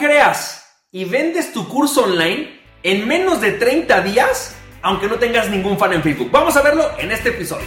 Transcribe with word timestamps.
creas 0.00 0.64
y 0.90 1.04
vendes 1.04 1.52
tu 1.52 1.68
curso 1.68 2.04
online 2.04 2.58
en 2.82 3.06
menos 3.06 3.42
de 3.42 3.52
30 3.52 4.00
días, 4.00 4.56
aunque 4.80 5.06
no 5.06 5.16
tengas 5.16 5.50
ningún 5.50 5.78
fan 5.78 5.92
en 5.92 6.02
Facebook? 6.02 6.30
Vamos 6.32 6.56
a 6.56 6.62
verlo 6.62 6.90
en 6.98 7.12
este 7.12 7.28
episodio. 7.28 7.66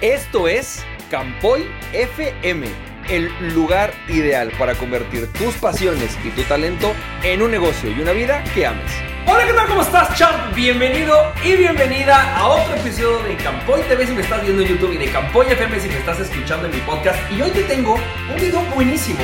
Esto 0.00 0.48
es 0.48 0.82
Campoy 1.10 1.68
FM, 1.92 2.66
el 3.10 3.30
lugar 3.54 3.92
ideal 4.08 4.50
para 4.58 4.74
convertir 4.74 5.30
tus 5.34 5.54
pasiones 5.56 6.16
y 6.24 6.30
tu 6.30 6.42
talento 6.44 6.94
en 7.22 7.42
un 7.42 7.50
negocio 7.50 7.90
y 7.90 8.00
una 8.00 8.12
vida 8.12 8.42
que 8.54 8.66
ames. 8.66 8.90
Hola, 9.26 9.44
¿qué 9.46 9.52
tal? 9.52 9.68
¿Cómo 9.68 9.82
estás, 9.82 10.16
champ? 10.16 10.54
Bienvenido 10.54 11.32
y 11.44 11.54
bienvenida 11.54 12.34
a 12.34 12.48
otro 12.48 12.74
episodio 12.76 13.22
de 13.24 13.36
Campoy 13.36 13.82
TV 13.82 14.06
si 14.06 14.12
me 14.14 14.22
estás 14.22 14.42
viendo 14.42 14.62
en 14.62 14.68
YouTube 14.68 14.94
y 14.94 14.96
de 14.96 15.12
Campoy 15.12 15.46
FM 15.46 15.78
si 15.78 15.88
me 15.88 15.98
estás 15.98 16.18
escuchando 16.18 16.66
en 16.66 16.74
mi 16.74 16.80
podcast. 16.80 17.18
Y 17.30 17.42
hoy 17.42 17.50
te 17.50 17.62
tengo 17.64 17.94
un 17.94 18.40
video 18.40 18.62
buenísimo, 18.74 19.20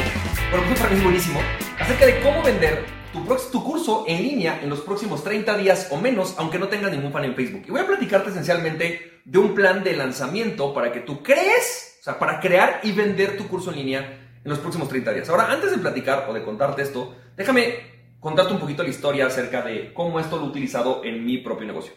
bueno, 0.51 0.67
para 0.77 0.91
mí 0.91 0.97
es 0.99 1.03
buenísimo, 1.03 1.41
acerca 1.81 2.07
de 2.07 2.21
cómo 2.21 2.43
vender 2.43 2.85
tu, 3.13 3.25
tu 3.51 3.65
curso 3.65 4.05
en 4.07 4.23
línea 4.23 4.61
en 4.63 4.71
los 4.71 4.81
próximos 4.81 5.23
30 5.25 5.57
días 5.59 5.89
o 5.91 5.97
menos, 5.97 6.35
aunque 6.39 6.59
no 6.59 6.69
tengas 6.69 6.91
ningún 6.91 7.13
fan 7.13 7.25
en 7.25 7.35
Facebook. 7.35 7.65
Y 7.67 7.71
voy 7.71 7.81
a 7.81 7.87
platicarte 7.87 8.31
esencialmente 8.31 9.21
de 9.25 9.39
un 9.39 9.55
plan 9.55 9.83
de 9.85 9.97
lanzamiento 9.97 10.73
para 10.75 10.93
que 10.93 11.01
tú 11.01 11.23
crees, 11.23 11.99
o 12.01 12.05
sea, 12.05 12.19
para 12.19 12.41
crear 12.41 12.81
y 12.83 12.93
vender 12.93 13.37
tu 13.37 13.49
curso 13.49 13.71
en 13.71 13.77
línea 13.77 14.01
en 14.45 14.51
los 14.51 14.59
próximos 14.59 14.89
30 14.89 15.13
días. 15.13 15.29
Ahora, 15.29 15.51
antes 15.51 15.71
de 15.71 15.79
platicar 15.79 16.27
o 16.29 16.33
de 16.33 16.43
contarte 16.43 16.83
esto, 16.83 17.15
déjame 17.37 17.99
contarte 18.21 18.53
un 18.53 18.59
poquito 18.59 18.83
la 18.83 18.89
historia 18.89 19.27
acerca 19.27 19.63
de 19.63 19.93
cómo 19.93 20.19
esto 20.19 20.37
lo 20.37 20.47
he 20.47 20.49
utilizado 20.49 21.05
en 21.05 21.25
mi 21.25 21.39
propio 21.39 21.67
negocio. 21.67 21.93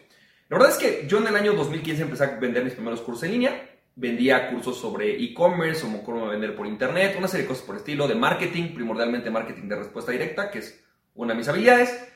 La 0.50 0.58
verdad 0.58 0.74
es 0.74 0.78
que 0.78 1.08
yo 1.08 1.18
en 1.20 1.28
el 1.28 1.36
año 1.36 1.54
2015 1.54 2.02
empecé 2.02 2.24
a 2.26 2.28
vender 2.38 2.64
mis 2.64 2.74
primeros 2.74 3.02
cursos 3.02 3.24
en 3.24 3.32
línea. 3.32 3.70
Vendía 3.96 4.50
cursos 4.50 4.78
sobre 4.78 5.22
e-commerce, 5.22 5.86
o 5.86 6.04
cómo 6.04 6.28
vender 6.28 6.56
por 6.56 6.66
internet, 6.66 7.16
una 7.18 7.28
serie 7.28 7.44
de 7.44 7.50
cosas 7.50 7.66
por 7.66 7.76
estilo, 7.76 8.08
de 8.08 8.16
marketing, 8.16 8.74
primordialmente 8.74 9.30
marketing 9.30 9.68
de 9.68 9.76
respuesta 9.76 10.12
directa, 10.12 10.50
que 10.50 10.60
es 10.60 10.84
una 11.16 11.34
de 11.34 11.40
mis 11.40 11.48
habilidades. 11.48 12.08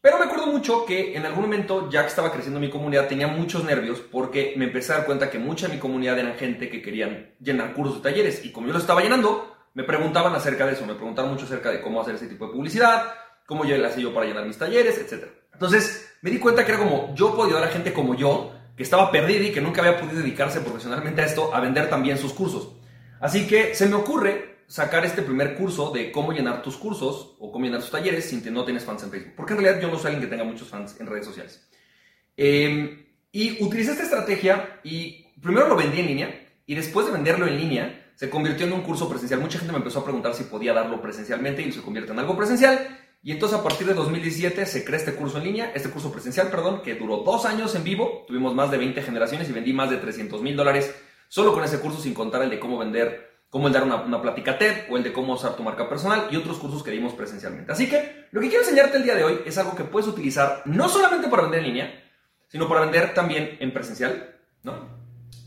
Pero 0.00 0.18
me 0.18 0.26
acuerdo 0.26 0.46
mucho 0.46 0.86
que 0.86 1.16
en 1.16 1.26
algún 1.26 1.42
momento, 1.42 1.90
ya 1.90 2.02
que 2.02 2.08
estaba 2.08 2.30
creciendo 2.30 2.60
mi 2.60 2.70
comunidad, 2.70 3.08
tenía 3.08 3.26
muchos 3.26 3.64
nervios 3.64 4.00
porque 4.00 4.54
me 4.56 4.66
empecé 4.66 4.92
a 4.92 4.98
dar 4.98 5.06
cuenta 5.06 5.28
que 5.28 5.40
mucha 5.40 5.66
de 5.66 5.74
mi 5.74 5.80
comunidad 5.80 6.16
eran 6.16 6.36
gente 6.36 6.70
que 6.70 6.80
querían 6.80 7.34
llenar 7.40 7.74
cursos 7.74 7.96
de 7.96 8.10
talleres. 8.10 8.44
Y 8.44 8.52
como 8.52 8.68
yo 8.68 8.72
lo 8.72 8.78
estaba 8.78 9.02
llenando, 9.02 9.56
me 9.74 9.82
preguntaban 9.82 10.32
acerca 10.34 10.64
de 10.64 10.74
eso, 10.74 10.86
me 10.86 10.94
preguntaban 10.94 11.32
mucho 11.32 11.44
acerca 11.44 11.70
de 11.70 11.82
cómo 11.82 12.00
hacer 12.00 12.14
ese 12.14 12.28
tipo 12.28 12.46
de 12.46 12.52
publicidad, 12.52 13.14
cómo 13.46 13.64
yo 13.64 13.76
le 13.76 13.86
hacía 13.86 14.12
para 14.14 14.26
llenar 14.26 14.46
mis 14.46 14.58
talleres, 14.58 14.96
etc. 14.96 15.24
Entonces 15.52 16.16
me 16.22 16.30
di 16.30 16.38
cuenta 16.38 16.64
que 16.64 16.72
era 16.72 16.80
como 16.80 17.12
yo 17.14 17.34
podía 17.34 17.56
ayudar 17.56 17.68
a 17.68 17.72
gente 17.72 17.92
como 17.92 18.14
yo, 18.14 18.52
que 18.76 18.82
estaba 18.82 19.10
perdida 19.10 19.46
y 19.46 19.52
que 19.52 19.60
nunca 19.60 19.80
había 19.80 19.98
podido 19.98 20.20
dedicarse 20.20 20.60
profesionalmente 20.60 21.22
a 21.22 21.26
esto, 21.26 21.54
a 21.54 21.60
vender 21.60 21.88
también 21.88 22.18
sus 22.18 22.32
cursos. 22.32 22.72
Así 23.20 23.46
que 23.46 23.74
se 23.74 23.86
me 23.86 23.94
ocurre 23.94 24.56
sacar 24.66 25.04
este 25.04 25.22
primer 25.22 25.54
curso 25.54 25.90
de 25.90 26.12
cómo 26.12 26.32
llenar 26.32 26.62
tus 26.62 26.76
cursos 26.76 27.36
o 27.38 27.50
cómo 27.50 27.64
llenar 27.64 27.80
tus 27.80 27.90
talleres 27.90 28.28
sin 28.28 28.42
que 28.42 28.50
no 28.50 28.64
tienes 28.64 28.84
fans 28.84 29.02
en 29.04 29.10
Facebook. 29.10 29.32
Porque 29.36 29.54
en 29.54 29.60
realidad 29.60 29.80
yo 29.80 29.88
no 29.88 29.98
soy 29.98 30.12
alguien 30.12 30.22
que 30.22 30.30
tenga 30.30 30.44
muchos 30.44 30.68
fans 30.68 30.96
en 31.00 31.06
redes 31.06 31.24
sociales. 31.24 31.66
Eh, 32.36 33.06
y 33.32 33.62
utilicé 33.64 33.92
esta 33.92 34.02
estrategia 34.02 34.80
y 34.82 35.32
primero 35.40 35.68
lo 35.68 35.76
vendí 35.76 36.00
en 36.00 36.06
línea 36.06 36.48
y 36.66 36.74
después 36.74 37.06
de 37.06 37.12
venderlo 37.12 37.46
en 37.46 37.56
línea 37.56 38.12
se 38.14 38.30
convirtió 38.30 38.66
en 38.66 38.72
un 38.72 38.82
curso 38.82 39.08
presencial. 39.08 39.40
Mucha 39.40 39.58
gente 39.58 39.72
me 39.72 39.78
empezó 39.78 40.00
a 40.00 40.04
preguntar 40.04 40.34
si 40.34 40.44
podía 40.44 40.72
darlo 40.72 41.00
presencialmente 41.00 41.62
y 41.62 41.72
se 41.72 41.82
convierte 41.82 42.12
en 42.12 42.18
algo 42.18 42.36
presencial. 42.36 43.05
Y 43.22 43.32
entonces 43.32 43.58
a 43.58 43.62
partir 43.62 43.86
de 43.86 43.94
2017 43.94 44.66
se 44.66 44.84
crea 44.84 44.98
este 44.98 45.14
curso 45.14 45.38
en 45.38 45.44
línea, 45.44 45.72
este 45.74 45.90
curso 45.90 46.12
presencial, 46.12 46.48
perdón, 46.48 46.82
que 46.82 46.94
duró 46.94 47.18
dos 47.18 47.44
años 47.44 47.74
en 47.74 47.84
vivo. 47.84 48.24
Tuvimos 48.26 48.54
más 48.54 48.70
de 48.70 48.78
20 48.78 49.02
generaciones 49.02 49.48
y 49.48 49.52
vendí 49.52 49.72
más 49.72 49.90
de 49.90 49.96
300 49.96 50.40
mil 50.42 50.56
dólares 50.56 50.94
solo 51.28 51.52
con 51.52 51.64
ese 51.64 51.80
curso 51.80 52.00
sin 52.00 52.14
contar 52.14 52.42
el 52.42 52.50
de 52.50 52.60
cómo 52.60 52.78
vender 52.78 53.36
cómo 53.50 53.68
el 53.68 53.72
dar 53.72 53.84
una, 53.84 53.96
una, 53.96 54.20
plática 54.20 54.58
TED 54.58 54.90
o 54.90 54.96
el 54.96 55.02
de 55.02 55.12
cómo 55.12 55.34
usar 55.34 55.56
tu 55.56 55.62
marca 55.62 55.88
personal 55.88 56.28
y 56.30 56.36
otros 56.36 56.58
cursos 56.58 56.82
que 56.82 56.90
dimos 56.90 57.14
presencialmente. 57.14 57.72
Así 57.72 57.88
que 57.88 58.26
lo 58.30 58.40
que 58.40 58.48
quiero 58.48 58.64
enseñarte 58.64 58.98
el 58.98 59.04
día 59.04 59.14
de 59.14 59.24
hoy 59.24 59.40
es 59.46 59.56
algo 59.56 59.74
que 59.74 59.84
puedes 59.84 60.08
utilizar 60.08 60.62
no 60.66 60.88
solamente 60.88 61.28
para 61.28 61.44
vender 61.44 61.60
en 61.60 61.66
línea, 61.66 62.04
sino 62.48 62.68
para 62.68 62.82
vender 62.82 63.14
también 63.14 63.56
en 63.60 63.72
presencial, 63.72 64.36
¿no? 64.62 64.96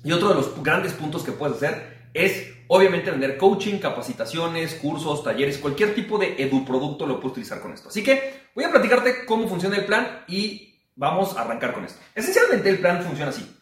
Y 0.04 0.12
otro 0.12 0.30
de 0.30 0.36
los 0.36 0.64
grandes 0.64 0.94
puntos 0.94 1.24
que 1.24 1.34
puedes 1.34 1.58
hacer 1.58 2.10
es 2.14 2.52
obviamente 2.72 3.10
vender 3.10 3.36
coaching, 3.38 3.80
capacitaciones, 3.80 4.76
cursos, 4.76 5.24
talleres, 5.24 5.58
cualquier 5.58 5.96
tipo 5.96 6.20
de 6.20 6.36
eduproducto 6.38 7.08
lo 7.08 7.20
puedes 7.20 7.32
utilizar 7.32 7.62
con 7.62 7.74
esto. 7.74 7.90
Así 7.90 8.04
que 8.04 8.50
voy 8.54 8.64
a 8.64 8.70
platicarte 8.70 9.26
cómo 9.26 9.48
funciona 9.48 9.76
el 9.76 9.86
plan 9.86 10.24
y 10.28 10.80
vamos 10.96 11.36
a 11.36 11.42
arrancar 11.42 11.74
con 11.74 11.84
esto. 11.84 12.00
Esencialmente 12.14 12.70
el 12.70 12.78
plan 12.78 13.02
funciona 13.04 13.32
así. 13.32 13.58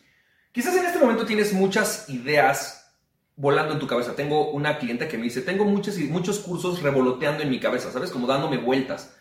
Quizás 0.51 0.75
en 0.75 0.85
este 0.85 0.99
momento 0.99 1.25
tienes 1.25 1.53
muchas 1.53 2.09
ideas 2.09 2.93
volando 3.37 3.73
en 3.73 3.79
tu 3.79 3.87
cabeza. 3.87 4.13
Tengo 4.13 4.51
una 4.51 4.77
cliente 4.77 5.07
que 5.07 5.17
me 5.17 5.23
dice, 5.23 5.41
tengo 5.41 5.63
muchos, 5.63 5.97
muchos 5.99 6.39
cursos 6.39 6.81
revoloteando 6.81 7.43
en 7.43 7.49
mi 7.49 7.61
cabeza, 7.61 7.91
¿sabes? 7.91 8.11
Como 8.11 8.27
dándome 8.27 8.57
vueltas. 8.57 9.15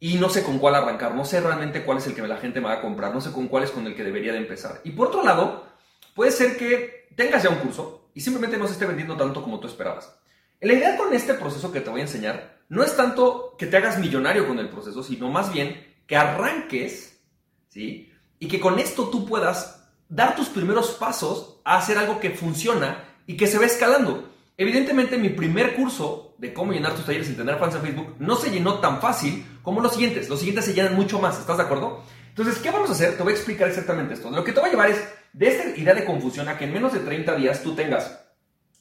Y 0.00 0.16
no 0.16 0.28
sé 0.28 0.42
con 0.42 0.58
cuál 0.58 0.74
arrancar, 0.74 1.14
no 1.14 1.24
sé 1.24 1.40
realmente 1.40 1.84
cuál 1.84 1.98
es 1.98 2.06
el 2.08 2.16
que 2.16 2.22
la 2.22 2.38
gente 2.38 2.60
me 2.60 2.66
va 2.66 2.74
a 2.74 2.80
comprar, 2.80 3.14
no 3.14 3.20
sé 3.20 3.30
con 3.30 3.46
cuál 3.46 3.62
es 3.62 3.70
con 3.70 3.86
el 3.86 3.94
que 3.94 4.02
debería 4.02 4.32
de 4.32 4.38
empezar. 4.38 4.80
Y 4.82 4.90
por 4.90 5.06
otro 5.06 5.22
lado, 5.22 5.66
puede 6.14 6.32
ser 6.32 6.56
que 6.56 7.06
tengas 7.14 7.44
ya 7.44 7.50
un 7.50 7.58
curso 7.58 8.03
y 8.14 8.20
simplemente 8.20 8.56
no 8.56 8.66
se 8.66 8.74
esté 8.74 8.86
vendiendo 8.86 9.16
tanto 9.16 9.42
como 9.42 9.60
tú 9.60 9.66
esperabas. 9.66 10.14
La 10.60 10.72
idea 10.72 10.96
con 10.96 11.12
este 11.12 11.34
proceso 11.34 11.72
que 11.72 11.80
te 11.80 11.90
voy 11.90 12.00
a 12.00 12.04
enseñar 12.04 12.58
no 12.68 12.82
es 12.82 12.96
tanto 12.96 13.54
que 13.58 13.66
te 13.66 13.76
hagas 13.76 13.98
millonario 13.98 14.46
con 14.48 14.58
el 14.58 14.70
proceso, 14.70 15.02
sino 15.02 15.30
más 15.30 15.52
bien 15.52 15.94
que 16.06 16.16
arranques, 16.16 17.20
¿sí? 17.68 18.10
Y 18.38 18.48
que 18.48 18.60
con 18.60 18.78
esto 18.78 19.08
tú 19.08 19.26
puedas 19.26 19.84
dar 20.08 20.36
tus 20.36 20.48
primeros 20.48 20.92
pasos 20.92 21.60
a 21.64 21.78
hacer 21.78 21.98
algo 21.98 22.20
que 22.20 22.30
funciona 22.30 23.04
y 23.26 23.36
que 23.36 23.46
se 23.46 23.58
va 23.58 23.66
escalando. 23.66 24.30
Evidentemente, 24.56 25.18
mi 25.18 25.30
primer 25.30 25.74
curso 25.74 26.34
de 26.38 26.54
cómo 26.54 26.72
llenar 26.72 26.94
tus 26.94 27.06
talleres 27.06 27.26
sin 27.26 27.36
tener 27.36 27.58
fans 27.58 27.74
en 27.74 27.82
Facebook 27.82 28.14
no 28.18 28.36
se 28.36 28.50
llenó 28.50 28.78
tan 28.78 29.00
fácil 29.00 29.44
como 29.62 29.80
los 29.80 29.92
siguientes. 29.92 30.28
Los 30.28 30.38
siguientes 30.38 30.64
se 30.64 30.74
llenan 30.74 30.94
mucho 30.94 31.18
más, 31.18 31.38
¿estás 31.38 31.56
de 31.56 31.64
acuerdo? 31.64 32.02
Entonces, 32.34 32.58
¿qué 32.58 32.70
vamos 32.70 32.90
a 32.90 32.94
hacer? 32.94 33.16
Te 33.16 33.22
voy 33.22 33.32
a 33.32 33.36
explicar 33.36 33.68
exactamente 33.68 34.14
esto. 34.14 34.30
Lo 34.30 34.42
que 34.42 34.52
te 34.52 34.60
va 34.60 34.66
a 34.66 34.70
llevar 34.70 34.90
es 34.90 35.00
de 35.32 35.46
esta 35.48 35.78
idea 35.78 35.94
de 35.94 36.04
confusión 36.04 36.48
a 36.48 36.58
que 36.58 36.64
en 36.64 36.72
menos 36.72 36.92
de 36.92 37.00
30 37.00 37.36
días 37.36 37.62
tú 37.62 37.74
tengas, 37.74 38.20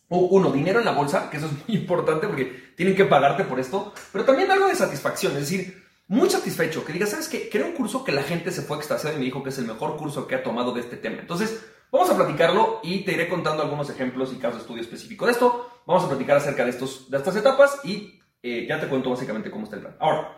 uno, 0.10 0.52
dinero 0.52 0.80
en 0.80 0.86
la 0.86 0.92
bolsa, 0.92 1.30
que 1.30 1.38
eso 1.38 1.46
es 1.46 1.52
muy 1.52 1.78
importante 1.78 2.28
porque 2.28 2.74
tienen 2.76 2.96
que 2.96 3.06
pagarte 3.06 3.44
por 3.44 3.60
esto, 3.60 3.94
pero 4.12 4.26
también 4.26 4.50
algo 4.50 4.68
de 4.68 4.76
satisfacción, 4.76 5.34
es 5.34 5.42
decir, 5.42 5.84
muy 6.08 6.30
satisfecho, 6.30 6.84
que 6.84 6.94
digas, 6.94 7.12
¿sabes 7.12 7.30
qué? 7.30 7.48
Creo 7.50 7.68
un 7.68 7.74
curso 7.74 8.04
que 8.04 8.12
la 8.12 8.24
gente 8.24 8.52
se 8.52 8.64
fue 8.64 8.78
extasiada 8.78 9.16
y 9.16 9.20
me 9.20 9.26
dijo 9.26 9.44
que 9.44 9.50
es 9.50 9.58
el 9.60 9.66
mejor 9.66 9.98
curso 9.98 10.28
que 10.28 10.36
ha 10.36 10.44
tomado 10.44 10.72
de 10.74 10.82
este 10.82 10.98
tema. 10.98 11.20
Entonces, 11.20 11.64
Vamos 11.94 12.10
a 12.10 12.16
platicarlo 12.16 12.80
y 12.82 13.06
te 13.06 13.12
iré 13.12 13.30
contando 13.30 13.62
algunos 13.62 13.88
ejemplos 13.88 14.34
y 14.34 14.38
casos 14.38 14.56
de 14.56 14.62
estudio 14.62 14.82
específico 14.82 15.28
de 15.28 15.34
esto. 15.34 15.70
Vamos 15.86 16.04
a 16.04 16.10
platicar 16.10 16.38
acerca 16.38 16.64
de, 16.64 16.72
estos, 16.72 17.08
de 17.12 17.18
estas 17.18 17.36
etapas 17.36 17.82
y 17.84 18.20
eh, 18.42 18.66
ya 18.68 18.80
te 18.80 18.88
cuento 18.88 19.12
básicamente 19.12 19.52
cómo 19.52 19.66
está 19.66 19.76
el 19.76 19.84
plan. 19.84 19.96
Ahora, 20.00 20.36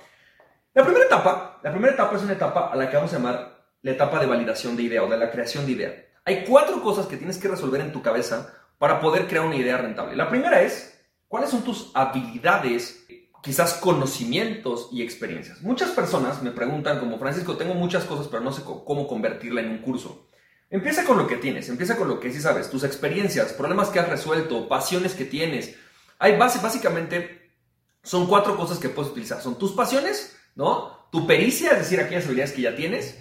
la 0.75 0.83
primera 0.83 1.05
etapa, 1.05 1.59
la 1.63 1.71
primera 1.71 1.93
etapa 1.93 2.17
es 2.17 2.23
una 2.23 2.33
etapa 2.33 2.69
a 2.71 2.75
la 2.75 2.89
que 2.89 2.97
vamos 2.97 3.13
a 3.13 3.17
llamar 3.17 3.65
la 3.81 3.91
etapa 3.91 4.19
de 4.19 4.25
validación 4.25 4.75
de 4.75 4.83
idea 4.83 5.03
o 5.03 5.09
de 5.09 5.17
la 5.17 5.31
creación 5.31 5.65
de 5.65 5.71
idea. 5.71 6.05
Hay 6.25 6.43
cuatro 6.43 6.83
cosas 6.83 7.07
que 7.07 7.15
tienes 7.15 7.37
que 7.37 7.47
resolver 7.47 7.79
en 7.79 7.93
tu 7.93 8.01
cabeza 8.01 8.53
para 8.77 8.99
poder 8.99 9.27
crear 9.27 9.45
una 9.45 9.55
idea 9.55 9.77
rentable. 9.77 10.17
La 10.17 10.27
primera 10.29 10.61
es, 10.61 11.01
¿cuáles 11.29 11.49
son 11.49 11.63
tus 11.63 11.91
habilidades, 11.93 13.05
quizás 13.41 13.75
conocimientos 13.75 14.89
y 14.91 15.01
experiencias? 15.01 15.61
Muchas 15.61 15.91
personas 15.91 16.43
me 16.43 16.51
preguntan, 16.51 16.99
como 16.99 17.19
Francisco, 17.19 17.55
tengo 17.55 17.73
muchas 17.73 18.03
cosas, 18.03 18.27
pero 18.27 18.43
no 18.43 18.51
sé 18.51 18.63
cómo 18.63 19.07
convertirla 19.07 19.61
en 19.61 19.69
un 19.69 19.77
curso. 19.77 20.27
Empieza 20.69 21.05
con 21.05 21.17
lo 21.17 21.25
que 21.25 21.37
tienes, 21.37 21.69
empieza 21.69 21.95
con 21.95 22.09
lo 22.09 22.19
que 22.19 22.33
sí 22.33 22.41
sabes, 22.41 22.69
tus 22.69 22.83
experiencias, 22.83 23.53
problemas 23.53 23.89
que 23.89 23.99
has 23.99 24.09
resuelto, 24.09 24.67
pasiones 24.67 25.13
que 25.13 25.23
tienes. 25.23 25.77
Hay 26.19 26.37
base, 26.37 26.59
básicamente, 26.61 27.53
son 28.03 28.27
cuatro 28.27 28.57
cosas 28.57 28.79
que 28.79 28.89
puedes 28.89 29.11
utilizar. 29.11 29.41
Son 29.41 29.57
tus 29.57 29.71
pasiones, 29.71 30.34
¿no? 30.55 31.07
Tu 31.11 31.27
pericia, 31.27 31.71
es 31.71 31.79
decir, 31.79 31.99
aquellas 31.99 32.25
habilidades 32.25 32.53
que 32.53 32.61
ya 32.61 32.75
tienes. 32.75 33.19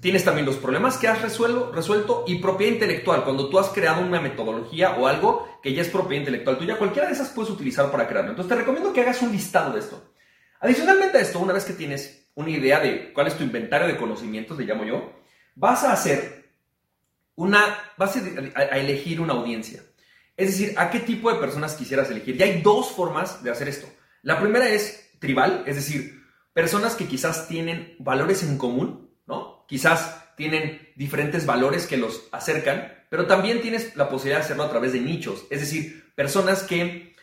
Tienes 0.00 0.24
también 0.24 0.46
los 0.46 0.56
problemas 0.56 0.98
que 0.98 1.08
has 1.08 1.20
resuelto, 1.22 1.72
resuelto 1.72 2.24
y 2.26 2.36
propiedad 2.36 2.74
intelectual, 2.74 3.24
cuando 3.24 3.48
tú 3.48 3.58
has 3.58 3.68
creado 3.68 4.02
una 4.02 4.20
metodología 4.20 4.96
o 4.96 5.06
algo 5.06 5.58
que 5.62 5.72
ya 5.72 5.82
es 5.82 5.88
propiedad 5.88 6.20
intelectual 6.20 6.58
tuya, 6.58 6.78
cualquiera 6.78 7.08
de 7.08 7.14
esas 7.14 7.30
puedes 7.30 7.50
utilizar 7.50 7.90
para 7.90 8.06
crearlo. 8.06 8.30
Entonces 8.30 8.48
te 8.48 8.60
recomiendo 8.60 8.92
que 8.92 9.00
hagas 9.00 9.20
un 9.22 9.32
listado 9.32 9.72
de 9.72 9.80
esto. 9.80 10.12
Adicionalmente 10.60 11.18
a 11.18 11.20
esto, 11.20 11.38
una 11.40 11.52
vez 11.52 11.64
que 11.64 11.72
tienes 11.72 12.30
una 12.34 12.50
idea 12.50 12.80
de 12.80 13.12
cuál 13.12 13.26
es 13.26 13.36
tu 13.36 13.42
inventario 13.42 13.86
de 13.88 13.96
conocimientos, 13.96 14.58
le 14.58 14.64
llamo 14.64 14.84
yo, 14.84 15.12
vas 15.54 15.84
a 15.84 15.92
hacer 15.92 16.52
una, 17.34 17.64
vas 17.96 18.16
a, 18.16 18.78
elegir 18.78 19.20
una 19.20 19.32
audiencia. 19.32 19.82
Es 20.36 20.48
decir, 20.48 20.74
¿a 20.78 20.90
qué 20.90 21.00
tipo 21.00 21.32
de 21.32 21.40
personas 21.40 21.74
quisieras 21.74 22.10
elegir? 22.10 22.36
Y 22.36 22.42
hay 22.42 22.62
dos 22.62 22.92
formas 22.92 23.42
de 23.42 23.50
hacer 23.50 23.68
esto. 23.68 23.88
La 24.22 24.38
primera 24.38 24.68
es 24.68 25.10
tribal, 25.18 25.64
es 25.66 25.76
decir, 25.76 26.15
personas 26.56 26.94
que 26.94 27.06
quizás 27.06 27.48
tienen 27.48 27.94
valores 27.98 28.42
en 28.42 28.56
común, 28.56 29.10
¿no? 29.26 29.66
Quizás 29.68 30.32
tienen 30.38 30.90
diferentes 30.96 31.44
valores 31.44 31.86
que 31.86 31.98
los 31.98 32.28
acercan, 32.32 32.94
pero 33.10 33.26
también 33.26 33.60
tienes 33.60 33.94
la 33.94 34.08
posibilidad 34.08 34.38
de 34.38 34.44
hacerlo 34.46 34.62
a 34.62 34.70
través 34.70 34.94
de 34.94 35.00
nichos, 35.00 35.44
es 35.50 35.60
decir, 35.60 36.14
personas 36.14 36.62
que 36.62 37.14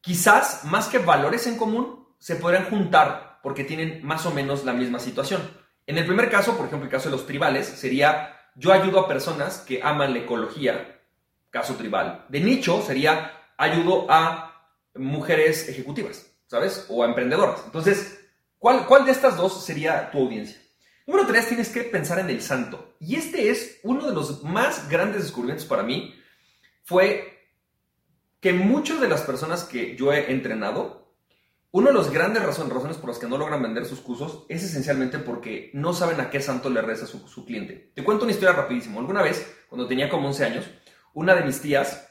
quizás 0.00 0.64
más 0.64 0.86
que 0.86 0.98
valores 0.98 1.48
en 1.48 1.56
común 1.56 2.06
se 2.20 2.36
podrán 2.36 2.66
juntar 2.66 3.40
porque 3.42 3.64
tienen 3.64 4.06
más 4.06 4.26
o 4.26 4.30
menos 4.30 4.64
la 4.64 4.74
misma 4.74 5.00
situación. 5.00 5.42
En 5.84 5.98
el 5.98 6.06
primer 6.06 6.30
caso, 6.30 6.56
por 6.56 6.66
ejemplo, 6.66 6.86
el 6.86 6.92
caso 6.92 7.10
de 7.10 7.16
los 7.16 7.26
tribales, 7.26 7.66
sería 7.66 8.36
yo 8.54 8.72
ayudo 8.72 9.00
a 9.00 9.08
personas 9.08 9.58
que 9.58 9.82
aman 9.82 10.12
la 10.12 10.20
ecología, 10.20 11.00
caso 11.50 11.74
tribal. 11.74 12.26
De 12.28 12.38
nicho 12.38 12.80
sería 12.80 13.32
ayudo 13.56 14.06
a 14.08 14.70
mujeres 14.94 15.68
ejecutivas. 15.68 16.28
¿sabes? 16.48 16.86
O 16.88 17.04
a 17.04 17.06
emprendedoras. 17.06 17.62
Entonces, 17.66 18.18
¿cuál, 18.58 18.86
¿cuál 18.86 19.04
de 19.04 19.12
estas 19.12 19.36
dos 19.36 19.64
sería 19.64 20.10
tu 20.10 20.18
audiencia? 20.18 20.60
Número 21.06 21.26
tres, 21.26 21.48
tienes 21.48 21.70
que 21.70 21.84
pensar 21.84 22.18
en 22.18 22.28
el 22.28 22.42
santo. 22.42 22.96
Y 23.00 23.16
este 23.16 23.48
es 23.48 23.80
uno 23.82 24.06
de 24.06 24.14
los 24.14 24.44
más 24.44 24.90
grandes 24.90 25.22
descubrimientos 25.22 25.66
para 25.66 25.82
mí. 25.82 26.14
Fue 26.84 27.48
que 28.40 28.52
muchas 28.52 29.00
de 29.00 29.08
las 29.08 29.22
personas 29.22 29.64
que 29.64 29.96
yo 29.96 30.12
he 30.12 30.30
entrenado, 30.30 31.14
uno 31.70 31.88
de 31.88 31.94
los 31.94 32.10
grandes 32.10 32.42
razones, 32.42 32.72
razones 32.72 32.98
por 32.98 33.08
las 33.08 33.18
que 33.18 33.26
no 33.26 33.38
logran 33.38 33.62
vender 33.62 33.86
sus 33.86 34.00
cursos 34.00 34.44
es 34.50 34.62
esencialmente 34.62 35.18
porque 35.18 35.70
no 35.72 35.94
saben 35.94 36.20
a 36.20 36.28
qué 36.28 36.40
santo 36.40 36.68
le 36.68 36.82
reza 36.82 37.06
su, 37.06 37.26
su 37.26 37.46
cliente. 37.46 37.92
Te 37.94 38.04
cuento 38.04 38.24
una 38.24 38.32
historia 38.32 38.54
rapidísimo. 38.54 39.00
Alguna 39.00 39.22
vez, 39.22 39.64
cuando 39.68 39.88
tenía 39.88 40.10
como 40.10 40.28
11 40.28 40.44
años, 40.44 40.66
una 41.14 41.34
de 41.34 41.42
mis 41.42 41.60
tías 41.60 42.06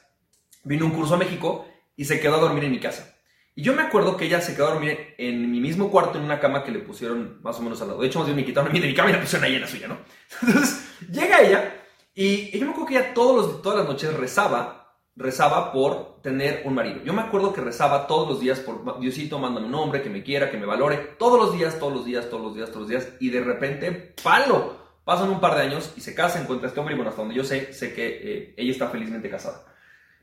vino 0.64 0.84
a 0.84 0.88
un 0.88 0.94
curso 0.94 1.14
a 1.14 1.18
México 1.18 1.66
y 1.96 2.04
se 2.04 2.20
quedó 2.20 2.34
a 2.34 2.40
dormir 2.40 2.64
en 2.64 2.72
mi 2.72 2.80
casa. 2.80 3.17
Y 3.58 3.62
yo 3.62 3.74
me 3.74 3.82
acuerdo 3.82 4.16
que 4.16 4.26
ella 4.26 4.40
se 4.40 4.54
quedó 4.54 4.68
a 4.68 4.74
dormir 4.74 5.16
en 5.18 5.50
mi 5.50 5.58
mismo 5.58 5.90
cuarto 5.90 6.16
en 6.16 6.22
una 6.22 6.38
cama 6.38 6.62
que 6.62 6.70
le 6.70 6.78
pusieron 6.78 7.40
más 7.42 7.58
o 7.58 7.62
menos 7.62 7.82
al 7.82 7.88
lado. 7.88 8.00
De 8.00 8.06
hecho, 8.06 8.20
más 8.20 8.28
bien 8.28 8.36
me 8.36 8.44
quitaron 8.44 8.70
a 8.70 8.72
mi 8.72 8.94
cama 8.94 9.10
y 9.10 9.14
la 9.14 9.20
pusieron 9.20 9.46
ahí 9.46 9.56
en 9.56 9.62
la 9.62 9.66
suya, 9.66 9.88
¿no? 9.88 9.98
Entonces, 10.46 10.88
llega 11.10 11.40
ella 11.40 11.74
y 12.14 12.56
yo 12.56 12.64
me 12.64 12.70
acuerdo 12.70 12.86
que 12.86 12.94
ella 12.96 13.14
todos 13.14 13.34
los, 13.34 13.60
todas 13.60 13.80
las 13.80 13.88
noches 13.88 14.14
rezaba, 14.14 14.94
rezaba 15.16 15.72
por 15.72 16.22
tener 16.22 16.62
un 16.66 16.74
marido. 16.74 17.00
Yo 17.02 17.12
me 17.12 17.22
acuerdo 17.22 17.52
que 17.52 17.60
rezaba 17.60 18.06
todos 18.06 18.28
los 18.28 18.38
días 18.38 18.60
por 18.60 19.00
Diosito, 19.00 19.40
mándame 19.40 19.66
un 19.66 19.74
hombre 19.74 20.02
que 20.02 20.08
me 20.08 20.22
quiera, 20.22 20.52
que 20.52 20.56
me 20.56 20.64
valore. 20.64 21.16
Todos 21.18 21.40
los 21.40 21.52
días, 21.52 21.80
todos 21.80 21.92
los 21.92 22.04
días, 22.04 22.30
todos 22.30 22.44
los 22.44 22.54
días, 22.54 22.68
todos 22.68 22.82
los 22.82 22.88
días. 22.88 23.08
Y 23.18 23.30
de 23.30 23.40
repente, 23.40 24.14
palo. 24.22 24.78
Pasan 25.04 25.30
un 25.30 25.40
par 25.40 25.56
de 25.56 25.62
años 25.62 25.94
y 25.96 26.00
se 26.00 26.14
casa, 26.14 26.40
encuentra 26.40 26.66
a 26.66 26.68
este 26.68 26.78
hombre 26.78 26.94
y 26.94 26.96
bueno, 26.96 27.10
hasta 27.10 27.22
donde 27.22 27.34
yo 27.34 27.42
sé, 27.42 27.72
sé 27.72 27.92
que 27.92 28.06
eh, 28.06 28.54
ella 28.56 28.70
está 28.70 28.88
felizmente 28.88 29.28
casada. 29.28 29.64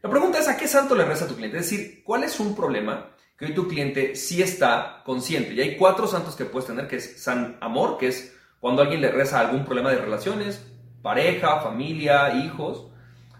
La 0.01 0.09
pregunta 0.09 0.39
es, 0.39 0.47
¿a 0.47 0.55
qué 0.55 0.69
santo 0.69 0.95
le 0.95 1.03
reza 1.03 1.27
tu 1.27 1.35
cliente? 1.35 1.57
Es 1.57 1.69
decir, 1.69 2.01
¿cuál 2.01 2.23
es 2.23 2.39
un 2.39 2.55
problema 2.55 3.14
que 3.37 3.45
hoy 3.45 3.53
tu 3.53 3.67
cliente 3.67 4.15
sí 4.15 4.41
está 4.41 5.01
consciente. 5.05 5.53
Y 5.53 5.61
hay 5.61 5.77
cuatro 5.77 6.07
santos 6.07 6.35
que 6.35 6.45
puedes 6.45 6.67
tener, 6.67 6.87
que 6.87 6.97
es 6.97 7.21
San 7.21 7.57
Amor, 7.61 7.97
que 7.97 8.07
es 8.07 8.35
cuando 8.59 8.81
alguien 8.81 9.01
le 9.01 9.11
reza 9.11 9.39
algún 9.39 9.65
problema 9.65 9.91
de 9.91 9.97
relaciones, 9.97 10.65
pareja, 11.01 11.61
familia, 11.61 12.33
hijos. 12.35 12.87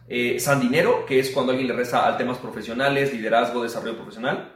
Eh, 0.07 0.39
San 0.39 0.59
Dinero, 0.59 1.05
que 1.05 1.19
es 1.19 1.31
cuando 1.31 1.51
alguien 1.51 1.67
le 1.67 1.73
reza 1.73 2.07
a 2.07 2.15
temas 2.15 2.37
profesionales, 2.37 3.11
liderazgo, 3.11 3.63
desarrollo 3.63 3.95
profesional. 3.95 4.51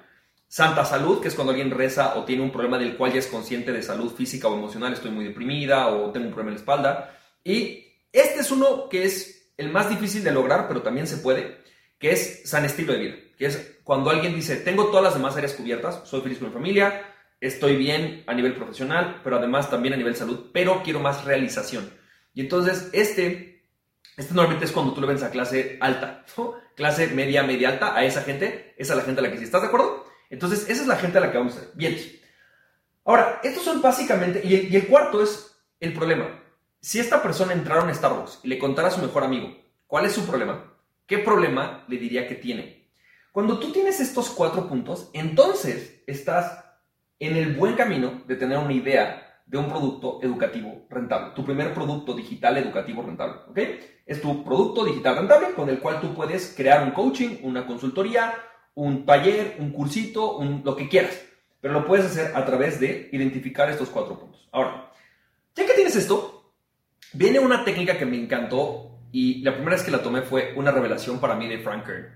Santa 0.47 0.83
Salud, 0.83 1.21
que 1.21 1.27
es 1.27 1.35
cuando 1.35 1.51
alguien 1.51 1.71
reza 1.71 2.15
o 2.17 2.25
tiene 2.25 2.41
un 2.41 2.51
problema 2.51 2.77
del 2.77 2.97
cual 2.97 3.13
ya 3.13 3.19
es 3.19 3.27
consciente 3.27 3.71
de 3.71 3.83
salud 3.83 4.13
física 4.13 4.47
o 4.47 4.55
emocional, 4.55 4.93
estoy 4.93 5.11
muy 5.11 5.25
deprimida 5.25 5.87
o 5.87 6.11
tengo 6.11 6.27
un 6.27 6.33
problema 6.33 6.49
en 6.49 6.55
la 6.55 6.59
espalda. 6.59 7.19
Y 7.43 7.85
este 8.11 8.39
es 8.41 8.51
uno 8.51 8.89
que 8.89 9.05
es 9.05 9.51
el 9.57 9.69
más 9.69 9.89
difícil 9.89 10.23
de 10.23 10.31
lograr, 10.31 10.67
pero 10.67 10.81
también 10.81 11.05
se 11.05 11.17
puede, 11.17 11.59
que 11.99 12.11
es 12.11 12.41
San 12.45 12.65
Estilo 12.65 12.93
de 12.93 12.99
Vida, 12.99 13.15
que 13.37 13.45
es 13.45 13.79
cuando 13.83 14.09
alguien 14.09 14.35
dice, 14.35 14.55
tengo 14.55 14.87
todas 14.87 15.03
las 15.03 15.13
demás 15.13 15.35
áreas 15.35 15.53
cubiertas, 15.53 16.01
soy 16.05 16.21
feliz 16.21 16.39
con 16.39 16.47
mi 16.47 16.53
familia, 16.53 17.13
estoy 17.41 17.75
bien 17.75 18.23
a 18.27 18.33
nivel 18.33 18.55
profesional, 18.55 19.21
pero 19.23 19.37
además 19.37 19.69
también 19.69 19.93
a 19.93 19.97
nivel 19.97 20.15
salud, 20.15 20.49
pero 20.53 20.81
quiero 20.83 20.99
más 20.99 21.25
realización. 21.25 21.91
Y 22.33 22.41
entonces 22.41 22.89
este, 22.93 23.65
este 24.17 24.33
normalmente 24.33 24.65
es 24.65 24.71
cuando 24.71 24.93
tú 24.93 25.01
le 25.01 25.07
ves 25.07 25.23
a 25.23 25.31
clase 25.31 25.77
alta, 25.81 26.25
clase 26.75 27.07
media, 27.07 27.43
media 27.43 27.69
alta, 27.69 27.95
a 27.95 28.05
esa 28.05 28.21
gente, 28.21 28.73
esa 28.77 28.93
es 28.93 28.99
la 28.99 29.05
gente 29.05 29.19
a 29.19 29.23
la 29.23 29.31
que 29.31 29.37
sí, 29.37 29.43
¿estás 29.43 29.61
de 29.61 29.67
acuerdo? 29.67 30.05
Entonces 30.29 30.69
esa 30.69 30.81
es 30.81 30.87
la 30.87 30.95
gente 30.95 31.17
a 31.17 31.21
la 31.21 31.31
que 31.31 31.37
vamos 31.37 31.57
a 31.57 31.59
ser. 31.59 31.69
Bien. 31.73 31.97
Ahora, 33.05 33.41
estos 33.43 33.63
son 33.63 33.81
básicamente, 33.81 34.41
y 34.45 34.75
el, 34.75 34.87
cuarto 34.87 35.23
es 35.23 35.55
el 35.79 35.93
problema. 35.93 36.43
Si 36.79 36.99
esta 36.99 37.21
persona 37.21 37.53
entrara 37.53 37.81
a 37.83 37.93
Starbucks 37.93 38.41
y 38.43 38.47
le 38.47 38.59
contara 38.59 38.89
a 38.89 38.91
su 38.91 39.01
mejor 39.01 39.23
amigo 39.23 39.57
cuál 39.87 40.05
es 40.05 40.13
su 40.13 40.25
problema, 40.25 40.71
¿qué 41.09 41.17
problema 41.17 41.83
le 41.87 41.97
diría 41.97 42.27
que 42.27 42.35
tiene? 42.35 42.87
Cuando 43.31 43.59
tú 43.59 43.71
tienes 43.71 43.99
estos 43.99 44.29
cuatro 44.29 44.69
puntos, 44.69 45.09
entonces 45.13 46.03
estás 46.05 46.63
en 47.19 47.35
el 47.35 47.55
buen 47.55 47.75
camino 47.75 48.21
de 48.27 48.35
tener 48.35 48.59
una 48.59 48.73
idea 48.73 49.41
de 49.45 49.57
un 49.57 49.67
producto 49.67 50.19
educativo 50.21 50.85
rentable. 50.89 51.33
Tu 51.35 51.43
primer 51.43 51.73
producto 51.73 52.13
digital 52.13 52.57
educativo 52.57 53.01
rentable, 53.01 53.39
¿ok? 53.49 53.59
Es 54.05 54.21
tu 54.21 54.43
producto 54.43 54.85
digital 54.85 55.17
rentable 55.17 55.53
con 55.55 55.69
el 55.69 55.79
cual 55.79 55.99
tú 55.99 56.13
puedes 56.13 56.53
crear 56.55 56.83
un 56.83 56.91
coaching, 56.91 57.39
una 57.41 57.65
consultoría, 57.65 58.35
un 58.75 59.05
taller, 59.05 59.57
un 59.59 59.71
cursito, 59.71 60.39
lo 60.63 60.75
que 60.75 60.87
quieras. 60.87 61.19
Pero 61.59 61.73
lo 61.73 61.85
puedes 61.85 62.05
hacer 62.05 62.35
a 62.35 62.45
través 62.45 62.79
de 62.79 63.09
identificar 63.11 63.69
estos 63.69 63.89
cuatro 63.89 64.19
puntos. 64.19 64.47
Ahora, 64.51 64.91
ya 65.55 65.65
que 65.65 65.73
tienes 65.73 65.95
esto, 65.95 66.53
viene 67.13 67.39
una 67.39 67.65
técnica 67.65 67.97
que 67.97 68.05
me 68.05 68.17
encantó 68.17 68.98
y 69.11 69.41
la 69.41 69.53
primera 69.53 69.75
vez 69.75 69.83
que 69.83 69.91
la 69.91 70.03
tomé 70.03 70.21
fue 70.21 70.53
una 70.55 70.71
revelación 70.71 71.19
para 71.19 71.35
mí 71.35 71.47
de 71.47 71.59
Frank 71.59 71.85
Kern. 71.85 72.07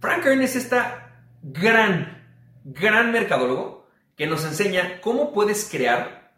Frank 0.00 0.22
Kern 0.22 0.42
es 0.42 0.56
esta 0.56 1.22
gran, 1.42 2.24
gran 2.64 3.12
mercadólogo 3.12 3.88
que 4.16 4.26
nos 4.26 4.44
enseña 4.44 5.00
cómo 5.00 5.32
puedes 5.32 5.68
crear 5.70 6.32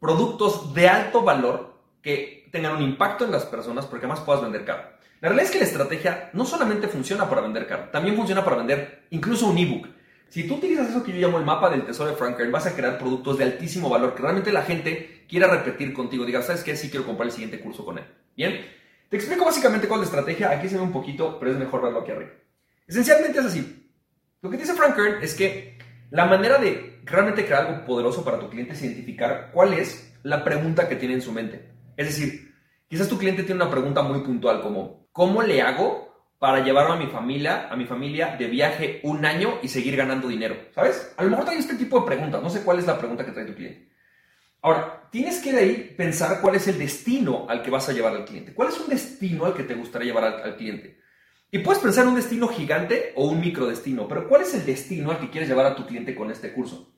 productos 0.00 0.74
de 0.74 0.88
alto 0.88 1.22
valor 1.22 1.78
que 2.02 2.48
tengan 2.52 2.76
un 2.76 2.82
impacto 2.82 3.24
en 3.24 3.32
las 3.32 3.44
personas 3.44 3.86
porque 3.86 4.06
además 4.06 4.24
puedas 4.24 4.42
vender 4.42 4.64
caro. 4.64 4.82
La 5.20 5.28
realidad 5.28 5.46
es 5.46 5.50
que 5.50 5.58
la 5.58 5.64
estrategia 5.64 6.30
no 6.32 6.44
solamente 6.44 6.86
funciona 6.86 7.28
para 7.28 7.40
vender 7.40 7.66
caro, 7.66 7.88
también 7.90 8.16
funciona 8.16 8.44
para 8.44 8.56
vender 8.56 9.06
incluso 9.10 9.48
un 9.48 9.58
ebook. 9.58 9.88
Si 10.28 10.46
tú 10.46 10.56
utilizas 10.56 10.90
eso 10.90 11.02
que 11.02 11.12
yo 11.12 11.18
llamo 11.18 11.38
el 11.38 11.44
mapa 11.44 11.70
del 11.70 11.84
tesoro 11.84 12.10
de 12.10 12.16
Frank 12.16 12.36
Kern, 12.36 12.52
vas 12.52 12.66
a 12.66 12.76
crear 12.76 12.98
productos 12.98 13.38
de 13.38 13.44
altísimo 13.44 13.88
valor 13.88 14.14
que 14.14 14.22
realmente 14.22 14.52
la 14.52 14.62
gente 14.62 15.24
quiera 15.28 15.48
repetir 15.48 15.92
contigo. 15.92 16.24
Diga, 16.24 16.42
¿sabes 16.42 16.62
qué? 16.62 16.76
Sí 16.76 16.90
quiero 16.90 17.06
comprar 17.06 17.26
el 17.26 17.32
siguiente 17.32 17.60
curso 17.60 17.84
con 17.84 17.98
él. 17.98 18.04
Bien, 18.36 18.64
te 19.08 19.16
explico 19.16 19.44
básicamente 19.44 19.88
cuál 19.88 20.02
es 20.02 20.06
la 20.06 20.18
estrategia. 20.18 20.50
Aquí 20.50 20.68
se 20.68 20.76
ve 20.76 20.82
un 20.82 20.92
poquito, 20.92 21.38
pero 21.38 21.52
es 21.52 21.58
mejor 21.58 21.82
verlo 21.82 22.00
aquí 22.00 22.10
arriba. 22.10 22.30
Esencialmente 22.86 23.38
es 23.38 23.46
así. 23.46 23.90
Lo 24.40 24.50
que 24.50 24.56
dice 24.56 24.74
Frank 24.74 24.94
Kern 24.94 25.22
es 25.22 25.34
que 25.34 25.78
la 26.10 26.26
manera 26.26 26.58
de 26.58 27.00
realmente 27.04 27.44
crear 27.44 27.66
algo 27.66 27.84
poderoso 27.84 28.24
para 28.24 28.38
tu 28.38 28.48
cliente 28.48 28.72
es 28.72 28.82
identificar 28.82 29.50
cuál 29.52 29.74
es 29.74 30.14
la 30.22 30.44
pregunta 30.44 30.88
que 30.88 30.96
tiene 30.96 31.14
en 31.14 31.22
su 31.22 31.32
mente. 31.32 31.70
Es 31.96 32.06
decir, 32.06 32.54
quizás 32.86 33.08
tu 33.08 33.18
cliente 33.18 33.42
tiene 33.42 33.62
una 33.62 33.70
pregunta 33.70 34.02
muy 34.02 34.20
puntual 34.20 34.60
como 34.62 35.08
¿cómo 35.12 35.42
le 35.42 35.62
hago 35.62 36.08
para 36.38 36.60
llevar 36.60 36.90
a 36.90 36.96
mi 36.96 37.08
familia, 37.08 37.68
a 37.68 37.76
mi 37.76 37.84
familia 37.84 38.36
de 38.36 38.46
viaje 38.46 39.00
un 39.02 39.24
año 39.24 39.58
y 39.62 39.68
seguir 39.68 39.96
ganando 39.96 40.28
dinero? 40.28 40.56
¿Sabes? 40.74 41.12
A 41.16 41.24
lo 41.24 41.30
mejor 41.30 41.46
trae 41.46 41.58
este 41.58 41.74
tipo 41.74 42.00
de 42.00 42.06
preguntas, 42.06 42.42
no 42.42 42.50
sé 42.50 42.62
cuál 42.62 42.78
es 42.78 42.86
la 42.86 42.98
pregunta 42.98 43.24
que 43.24 43.32
trae 43.32 43.46
tu 43.46 43.54
cliente. 43.54 43.88
Ahora, 44.60 45.08
tienes 45.10 45.40
que 45.40 45.52
de 45.52 45.58
ahí 45.60 45.94
pensar 45.96 46.40
cuál 46.40 46.56
es 46.56 46.66
el 46.68 46.78
destino 46.78 47.46
al 47.48 47.62
que 47.62 47.70
vas 47.70 47.88
a 47.88 47.92
llevar 47.92 48.14
al 48.14 48.24
cliente. 48.24 48.52
¿Cuál 48.54 48.68
es 48.68 48.80
un 48.80 48.88
destino 48.88 49.44
al 49.44 49.54
que 49.54 49.62
te 49.62 49.74
gustaría 49.74 50.08
llevar 50.08 50.24
al, 50.24 50.56
cliente? 50.56 50.98
Y 51.50 51.60
puedes 51.60 51.80
pensar 51.80 52.04
en 52.04 52.10
un 52.10 52.16
destino 52.16 52.48
gigante 52.48 53.12
o 53.16 53.28
un 53.28 53.40
microdestino, 53.40 54.08
pero 54.08 54.28
¿cuál 54.28 54.42
es 54.42 54.54
el 54.54 54.66
destino 54.66 55.10
al 55.10 55.20
que 55.20 55.30
quieres 55.30 55.48
llevar 55.48 55.66
a 55.66 55.76
tu 55.76 55.86
cliente 55.86 56.14
con 56.14 56.30
este 56.30 56.52
curso? 56.52 56.92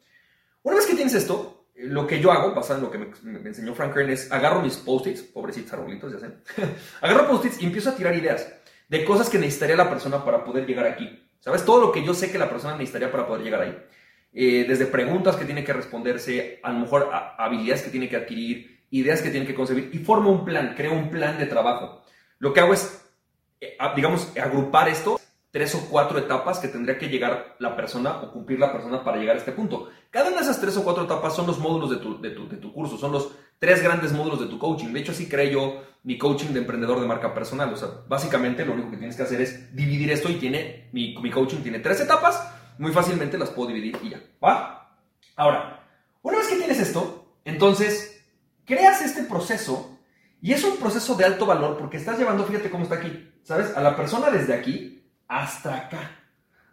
Una 0.62 0.76
vez 0.76 0.86
que 0.86 0.94
tienes 0.94 1.14
esto, 1.14 1.68
lo 1.76 2.06
que 2.06 2.20
yo 2.20 2.32
hago, 2.32 2.54
basado 2.54 2.78
en 2.78 2.84
lo 2.84 2.90
que 2.90 2.98
me, 2.98 3.48
enseñó 3.48 3.74
Frank 3.74 3.94
Kern, 3.94 4.10
es 4.10 4.32
agarro 4.32 4.60
mis 4.60 4.76
post-its, 4.76 5.22
pobrecitos 5.22 5.72
arbolitos, 5.72 6.12
ya 6.12 6.18
sé, 6.18 6.26
agarro 7.00 7.28
post-its 7.28 7.60
y 7.60 7.66
empiezo 7.66 7.90
a 7.90 7.94
tirar 7.94 8.14
ideas 8.16 8.52
de 8.88 9.04
cosas 9.04 9.30
que 9.30 9.38
necesitaría 9.38 9.76
la 9.76 9.88
persona 9.88 10.24
para 10.24 10.44
poder 10.44 10.66
llegar 10.66 10.86
aquí. 10.86 11.26
¿Sabes? 11.40 11.64
Todo 11.64 11.80
lo 11.80 11.92
que 11.92 12.04
yo 12.04 12.12
sé 12.12 12.30
que 12.30 12.38
la 12.38 12.50
persona 12.50 12.74
necesitaría 12.74 13.10
para 13.10 13.26
poder 13.26 13.42
llegar 13.42 13.62
ahí. 13.62 13.78
Eh, 14.32 14.64
desde 14.68 14.86
preguntas 14.86 15.36
que 15.36 15.44
tiene 15.44 15.64
que 15.64 15.72
responderse, 15.72 16.60
a 16.62 16.72
lo 16.72 16.80
mejor 16.80 17.10
habilidades 17.38 17.82
que 17.82 17.90
tiene 17.90 18.08
que 18.08 18.16
adquirir, 18.16 18.80
ideas 18.90 19.22
que 19.22 19.30
tiene 19.30 19.46
que 19.46 19.54
concebir, 19.54 19.90
y 19.92 19.98
formo 19.98 20.30
un 20.30 20.44
plan, 20.44 20.74
creo 20.76 20.92
un 20.92 21.10
plan 21.10 21.38
de 21.38 21.46
trabajo. 21.46 22.02
Lo 22.38 22.52
que 22.52 22.60
hago 22.60 22.74
es 22.74 23.00
eh, 23.60 23.76
digamos, 23.94 24.32
agrupar 24.42 24.88
esto, 24.88 25.20
tres 25.50 25.74
o 25.74 25.86
cuatro 25.90 26.18
etapas 26.18 26.58
que 26.60 26.68
tendría 26.68 26.96
que 26.96 27.08
llegar 27.08 27.56
la 27.58 27.76
persona 27.76 28.22
o 28.22 28.32
cumplir 28.32 28.58
la 28.58 28.72
persona 28.72 29.04
para 29.04 29.18
llegar 29.18 29.36
a 29.36 29.38
este 29.38 29.52
punto. 29.52 29.90
Cada 30.10 30.28
una 30.28 30.38
de 30.38 30.44
esas 30.44 30.60
tres 30.60 30.76
o 30.78 30.84
cuatro 30.84 31.04
etapas 31.04 31.34
son 31.34 31.46
los 31.46 31.58
módulos 31.58 31.90
de 31.90 31.96
tu, 31.96 32.20
de 32.20 32.30
tu, 32.30 32.48
de 32.48 32.56
tu 32.56 32.72
curso, 32.72 32.96
son 32.96 33.12
los 33.12 33.32
tres 33.58 33.82
grandes 33.82 34.12
módulos 34.12 34.40
de 34.40 34.46
tu 34.46 34.58
coaching. 34.58 34.92
De 34.92 35.00
hecho, 35.00 35.12
así 35.12 35.28
creo 35.28 35.50
yo 35.50 35.82
mi 36.04 36.16
coaching 36.16 36.54
de 36.54 36.60
emprendedor 36.60 37.00
de 37.00 37.06
marca 37.06 37.34
personal. 37.34 37.70
O 37.72 37.76
sea, 37.76 37.88
básicamente 38.08 38.64
lo 38.64 38.72
único 38.72 38.90
que 38.90 38.96
tienes 38.96 39.16
que 39.16 39.24
hacer 39.24 39.40
es 39.42 39.76
dividir 39.76 40.10
esto 40.10 40.30
y 40.30 40.36
tiene, 40.36 40.88
mi, 40.92 41.14
mi 41.18 41.30
coaching 41.30 41.58
tiene 41.58 41.80
tres 41.80 42.00
etapas, 42.00 42.42
muy 42.80 42.92
fácilmente 42.92 43.36
las 43.36 43.50
puedo 43.50 43.68
dividir 43.68 43.98
y 44.02 44.08
ya, 44.08 44.22
¿va? 44.42 44.96
Ahora, 45.36 45.86
una 46.22 46.38
vez 46.38 46.48
que 46.48 46.56
tienes 46.56 46.80
esto, 46.80 47.36
entonces 47.44 48.24
creas 48.64 49.02
este 49.02 49.24
proceso 49.24 49.98
y 50.40 50.54
es 50.54 50.64
un 50.64 50.78
proceso 50.78 51.14
de 51.14 51.26
alto 51.26 51.44
valor 51.44 51.76
porque 51.76 51.98
estás 51.98 52.18
llevando, 52.18 52.44
fíjate 52.44 52.70
cómo 52.70 52.84
está 52.84 52.96
aquí, 52.96 53.30
¿sabes? 53.42 53.76
A 53.76 53.82
la 53.82 53.96
persona 53.96 54.30
desde 54.30 54.54
aquí 54.54 55.04
hasta 55.28 55.76
acá, 55.76 56.22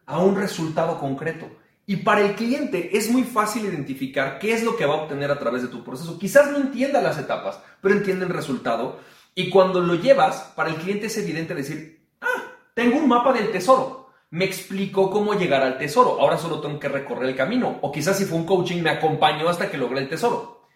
a 0.05 0.19
un 0.19 0.37
resultado 0.37 0.97
concreto. 0.97 1.49
Y 1.85 1.97
para 1.97 2.21
el 2.21 2.35
cliente 2.35 2.97
es 2.97 3.11
muy 3.11 3.23
fácil 3.23 3.65
identificar 3.65 4.39
qué 4.39 4.53
es 4.53 4.63
lo 4.63 4.77
que 4.77 4.85
va 4.85 4.93
a 4.93 5.01
obtener 5.01 5.29
a 5.29 5.39
través 5.39 5.61
de 5.61 5.67
tu 5.67 5.83
proceso. 5.83 6.17
Quizás 6.17 6.49
no 6.51 6.57
entienda 6.57 7.01
las 7.01 7.17
etapas, 7.17 7.59
pero 7.81 7.95
entiende 7.95 8.25
el 8.25 8.31
resultado. 8.31 9.01
Y 9.35 9.49
cuando 9.49 9.81
lo 9.81 9.95
llevas, 9.95 10.53
para 10.55 10.69
el 10.69 10.77
cliente 10.77 11.07
es 11.07 11.17
evidente 11.17 11.53
decir, 11.53 12.07
ah, 12.21 12.43
tengo 12.73 12.97
un 12.97 13.09
mapa 13.09 13.33
del 13.33 13.51
tesoro. 13.51 14.06
Me 14.29 14.45
explicó 14.45 15.09
cómo 15.09 15.33
llegar 15.33 15.61
al 15.63 15.77
tesoro. 15.77 16.19
Ahora 16.19 16.37
solo 16.37 16.59
tengo 16.59 16.79
que 16.79 16.89
recorrer 16.89 17.29
el 17.29 17.35
camino. 17.35 17.79
O 17.81 17.91
quizás 17.91 18.17
si 18.17 18.25
fue 18.25 18.37
un 18.37 18.45
coaching, 18.45 18.81
me 18.81 18.89
acompañó 18.89 19.47
hasta 19.47 19.71
que 19.71 19.77
logré 19.77 19.99
el 19.99 20.09
tesoro. 20.09 20.67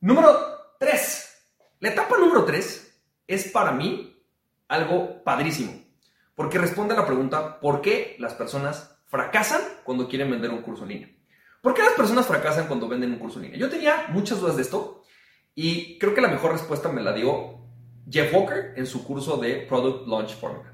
Número 0.00 0.36
3. 0.78 1.28
La 1.80 1.90
etapa 1.90 2.18
número 2.18 2.44
3 2.44 3.02
es 3.26 3.50
para 3.50 3.72
mí 3.72 4.22
algo 4.68 5.22
padrísimo, 5.24 5.72
porque 6.34 6.58
responde 6.58 6.94
a 6.94 6.98
la 6.98 7.06
pregunta, 7.06 7.60
¿por 7.60 7.80
qué 7.80 8.16
las 8.18 8.34
personas 8.34 8.98
fracasan 9.06 9.60
cuando 9.84 10.08
quieren 10.08 10.30
vender 10.30 10.50
un 10.50 10.62
curso 10.62 10.82
en 10.82 10.88
línea? 10.88 11.08
¿Por 11.62 11.74
qué 11.74 11.82
las 11.82 11.94
personas 11.94 12.26
fracasan 12.26 12.66
cuando 12.66 12.88
venden 12.88 13.12
un 13.12 13.18
curso 13.18 13.38
en 13.38 13.44
línea? 13.44 13.58
Yo 13.58 13.68
tenía 13.68 14.06
muchas 14.10 14.40
dudas 14.40 14.56
de 14.56 14.62
esto 14.62 15.02
y 15.54 15.98
creo 15.98 16.14
que 16.14 16.20
la 16.20 16.28
mejor 16.28 16.52
respuesta 16.52 16.88
me 16.90 17.02
la 17.02 17.12
dio 17.12 17.58
Jeff 18.08 18.32
Walker 18.32 18.74
en 18.76 18.86
su 18.86 19.04
curso 19.04 19.36
de 19.36 19.66
Product 19.68 20.06
Launch 20.06 20.36
Formula. 20.36 20.72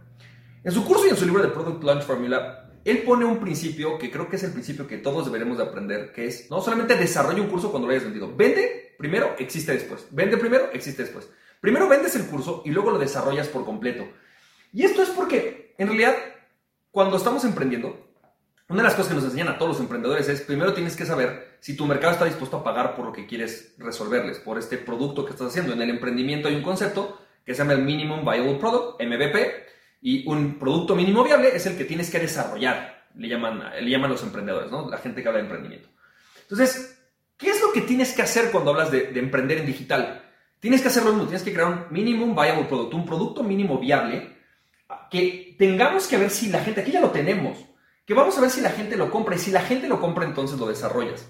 En 0.64 0.72
su 0.72 0.82
curso 0.82 1.06
y 1.06 1.10
en 1.10 1.16
su 1.16 1.26
libro 1.26 1.42
de 1.42 1.48
Product 1.48 1.84
Launch 1.84 2.04
Formula, 2.04 2.70
él 2.86 3.02
pone 3.02 3.26
un 3.26 3.38
principio 3.38 3.98
que 3.98 4.10
creo 4.10 4.30
que 4.30 4.36
es 4.36 4.44
el 4.44 4.52
principio 4.52 4.86
que 4.86 4.96
todos 4.96 5.26
deberemos 5.26 5.58
de 5.58 5.64
aprender, 5.64 6.10
que 6.10 6.26
es 6.26 6.50
no 6.50 6.62
solamente 6.62 6.96
desarrolla 6.96 7.42
un 7.42 7.48
curso 7.48 7.70
cuando 7.70 7.86
lo 7.86 7.92
hayas 7.92 8.04
vendido. 8.04 8.34
Vende 8.34 8.94
primero, 8.96 9.34
existe 9.38 9.72
después. 9.72 10.06
Vende 10.10 10.38
primero, 10.38 10.70
existe 10.72 11.02
después. 11.02 11.28
Primero 11.60 11.86
vendes 11.86 12.16
el 12.16 12.24
curso 12.24 12.62
y 12.64 12.70
luego 12.70 12.90
lo 12.90 12.98
desarrollas 12.98 13.48
por 13.48 13.66
completo. 13.66 14.08
Y 14.72 14.84
esto 14.84 15.02
es 15.02 15.10
porque, 15.10 15.74
en 15.76 15.88
realidad, 15.88 16.16
cuando 16.90 17.18
estamos 17.18 17.44
emprendiendo, 17.44 18.08
una 18.70 18.78
de 18.78 18.84
las 18.84 18.94
cosas 18.94 19.10
que 19.10 19.16
nos 19.16 19.24
enseñan 19.24 19.48
a 19.48 19.58
todos 19.58 19.72
los 19.72 19.80
emprendedores 19.80 20.30
es, 20.30 20.40
primero 20.40 20.72
tienes 20.72 20.96
que 20.96 21.04
saber 21.04 21.58
si 21.60 21.76
tu 21.76 21.84
mercado 21.84 22.14
está 22.14 22.24
dispuesto 22.24 22.56
a 22.56 22.64
pagar 22.64 22.96
por 22.96 23.04
lo 23.04 23.12
que 23.12 23.26
quieres 23.26 23.74
resolverles, 23.76 24.38
por 24.38 24.58
este 24.58 24.78
producto 24.78 25.26
que 25.26 25.32
estás 25.32 25.48
haciendo. 25.48 25.74
En 25.74 25.82
el 25.82 25.90
emprendimiento 25.90 26.48
hay 26.48 26.54
un 26.54 26.62
concepto 26.62 27.20
que 27.44 27.52
se 27.52 27.58
llama 27.58 27.74
el 27.74 27.82
Minimum 27.82 28.24
Viable 28.24 28.54
Product, 28.54 29.02
MVP, 29.02 29.64
y 30.04 30.28
un 30.28 30.58
producto 30.58 30.94
mínimo 30.94 31.24
viable 31.24 31.56
es 31.56 31.64
el 31.64 31.78
que 31.78 31.86
tienes 31.86 32.10
que 32.10 32.18
desarrollar, 32.18 33.06
le 33.16 33.26
llaman, 33.26 33.70
le 33.80 33.90
llaman 33.90 34.10
los 34.10 34.22
emprendedores, 34.22 34.70
¿no? 34.70 34.86
la 34.90 34.98
gente 34.98 35.22
que 35.22 35.28
habla 35.28 35.38
de 35.38 35.46
emprendimiento. 35.46 35.88
Entonces, 36.42 37.02
¿qué 37.38 37.48
es 37.48 37.62
lo 37.62 37.72
que 37.72 37.80
tienes 37.80 38.12
que 38.12 38.20
hacer 38.20 38.50
cuando 38.50 38.72
hablas 38.72 38.90
de, 38.90 39.06
de 39.12 39.18
emprender 39.18 39.56
en 39.56 39.66
digital? 39.66 40.22
Tienes 40.60 40.82
que 40.82 40.88
hacerlo 40.88 41.12
mismo, 41.12 41.24
tienes 41.24 41.42
que 41.42 41.54
crear 41.54 41.68
un 41.68 41.86
Minimum 41.88 42.34
Viable 42.34 42.64
Product, 42.64 42.92
un 42.92 43.06
producto 43.06 43.42
mínimo 43.42 43.78
viable 43.78 44.36
que 45.10 45.56
tengamos 45.58 46.06
que 46.06 46.18
ver 46.18 46.28
si 46.28 46.50
la 46.50 46.60
gente, 46.60 46.82
aquí 46.82 46.92
ya 46.92 47.00
lo 47.00 47.10
tenemos, 47.10 47.56
que 48.04 48.12
vamos 48.12 48.36
a 48.36 48.42
ver 48.42 48.50
si 48.50 48.60
la 48.60 48.70
gente 48.70 48.98
lo 48.98 49.10
compra 49.10 49.36
y 49.36 49.38
si 49.38 49.52
la 49.52 49.62
gente 49.62 49.88
lo 49.88 50.02
compra 50.02 50.26
entonces 50.26 50.58
lo 50.58 50.66
desarrollas. 50.66 51.26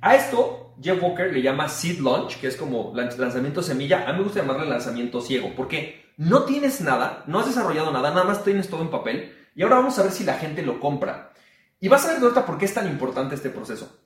A 0.00 0.14
esto 0.14 0.76
Jeff 0.80 1.02
Walker 1.02 1.32
le 1.32 1.42
llama 1.42 1.68
seed 1.68 1.98
launch, 1.98 2.38
que 2.38 2.46
es 2.46 2.56
como 2.56 2.92
lanzamiento 2.94 3.64
semilla. 3.64 4.08
A 4.08 4.12
mí 4.12 4.18
me 4.18 4.24
gusta 4.24 4.42
llamarle 4.42 4.68
lanzamiento 4.68 5.20
ciego, 5.20 5.52
porque 5.56 6.01
no 6.16 6.44
tienes 6.44 6.80
nada, 6.80 7.24
no 7.26 7.40
has 7.40 7.46
desarrollado 7.46 7.92
nada, 7.92 8.10
nada 8.10 8.24
más 8.24 8.44
tienes 8.44 8.68
todo 8.68 8.82
en 8.82 8.90
papel 8.90 9.36
y 9.54 9.62
ahora 9.62 9.76
vamos 9.76 9.98
a 9.98 10.02
ver 10.02 10.12
si 10.12 10.24
la 10.24 10.34
gente 10.34 10.62
lo 10.62 10.80
compra. 10.80 11.32
Y 11.80 11.88
vas 11.88 12.04
a 12.04 12.08
ver 12.08 12.18
de 12.18 12.24
ahorita 12.24 12.46
por 12.46 12.58
qué 12.58 12.66
es 12.66 12.74
tan 12.74 12.88
importante 12.88 13.34
este 13.34 13.50
proceso. 13.50 13.98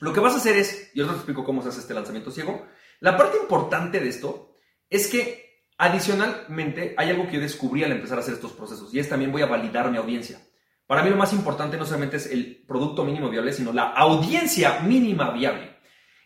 Lo 0.00 0.12
que 0.12 0.20
vas 0.20 0.34
a 0.34 0.36
hacer 0.36 0.56
es, 0.56 0.90
y 0.94 1.00
ahora 1.00 1.14
te 1.14 1.18
explico 1.18 1.44
cómo 1.44 1.62
se 1.62 1.70
hace 1.70 1.80
este 1.80 1.94
lanzamiento 1.94 2.30
ciego, 2.30 2.66
la 3.00 3.16
parte 3.16 3.38
importante 3.38 4.00
de 4.00 4.08
esto 4.08 4.56
es 4.88 5.08
que 5.08 5.48
adicionalmente 5.76 6.94
hay 6.96 7.10
algo 7.10 7.26
que 7.26 7.34
yo 7.34 7.40
descubrí 7.40 7.84
al 7.84 7.92
empezar 7.92 8.18
a 8.18 8.20
hacer 8.20 8.34
estos 8.34 8.52
procesos 8.52 8.92
y 8.92 8.98
es 8.98 9.08
también 9.08 9.32
voy 9.32 9.42
a 9.42 9.46
validar 9.46 9.90
mi 9.90 9.96
audiencia. 9.96 10.40
Para 10.86 11.02
mí 11.02 11.10
lo 11.10 11.16
más 11.16 11.32
importante 11.32 11.76
no 11.76 11.84
solamente 11.84 12.16
es 12.16 12.26
el 12.26 12.64
producto 12.66 13.04
mínimo 13.04 13.28
viable, 13.28 13.52
sino 13.52 13.72
la 13.72 13.90
audiencia 13.90 14.80
mínima 14.80 15.30
viable. 15.30 15.76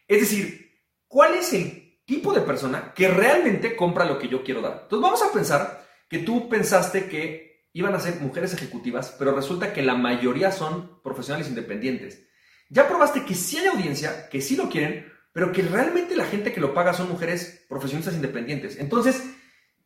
Es 0.07 0.21
decir, 0.21 0.71
¿cuál 1.09 1.35
es 1.35 1.53
el 1.53 1.82
tipo 2.13 2.35
de 2.35 2.43
persona 2.43 2.93
que 2.95 3.09
realmente 3.09 3.75
compra 3.75 4.05
lo 4.05 4.19
que 4.19 4.29
yo 4.29 4.45
quiero 4.45 4.61
dar? 4.61 4.81
Entonces 4.83 5.03
vamos 5.03 5.23
a 5.23 5.33
pensar 5.33 5.87
que 6.11 6.19
tú 6.19 6.47
pensaste 6.47 7.09
que 7.09 7.69
iban 7.73 7.95
a 7.95 8.01
ser 8.01 8.21
mujeres 8.21 8.53
ejecutivas, 8.53 9.17
pero 9.19 9.35
resulta 9.35 9.73
que 9.73 9.81
la 9.81 9.95
mayoría 9.95 10.53
son 10.53 11.01
profesionales 11.03 11.49
independientes. 11.49 12.29
Ya 12.69 12.87
probaste 12.87 13.25
que 13.25 13.35
sí 13.35 13.57
hay 13.57 13.69
audiencia, 13.69 14.29
que 14.29 14.43
sí 14.43 14.57
lo 14.57 14.69
quieren, 14.69 15.11
pero 15.33 15.53
que 15.53 15.63
realmente 15.63 16.15
la 16.15 16.27
gente 16.27 16.53
que 16.53 16.61
lo 16.61 16.75
paga 16.75 16.93
son 16.93 17.09
mujeres 17.09 17.65
profesionistas 17.67 18.15
independientes. 18.15 18.79
Entonces, 18.79 19.25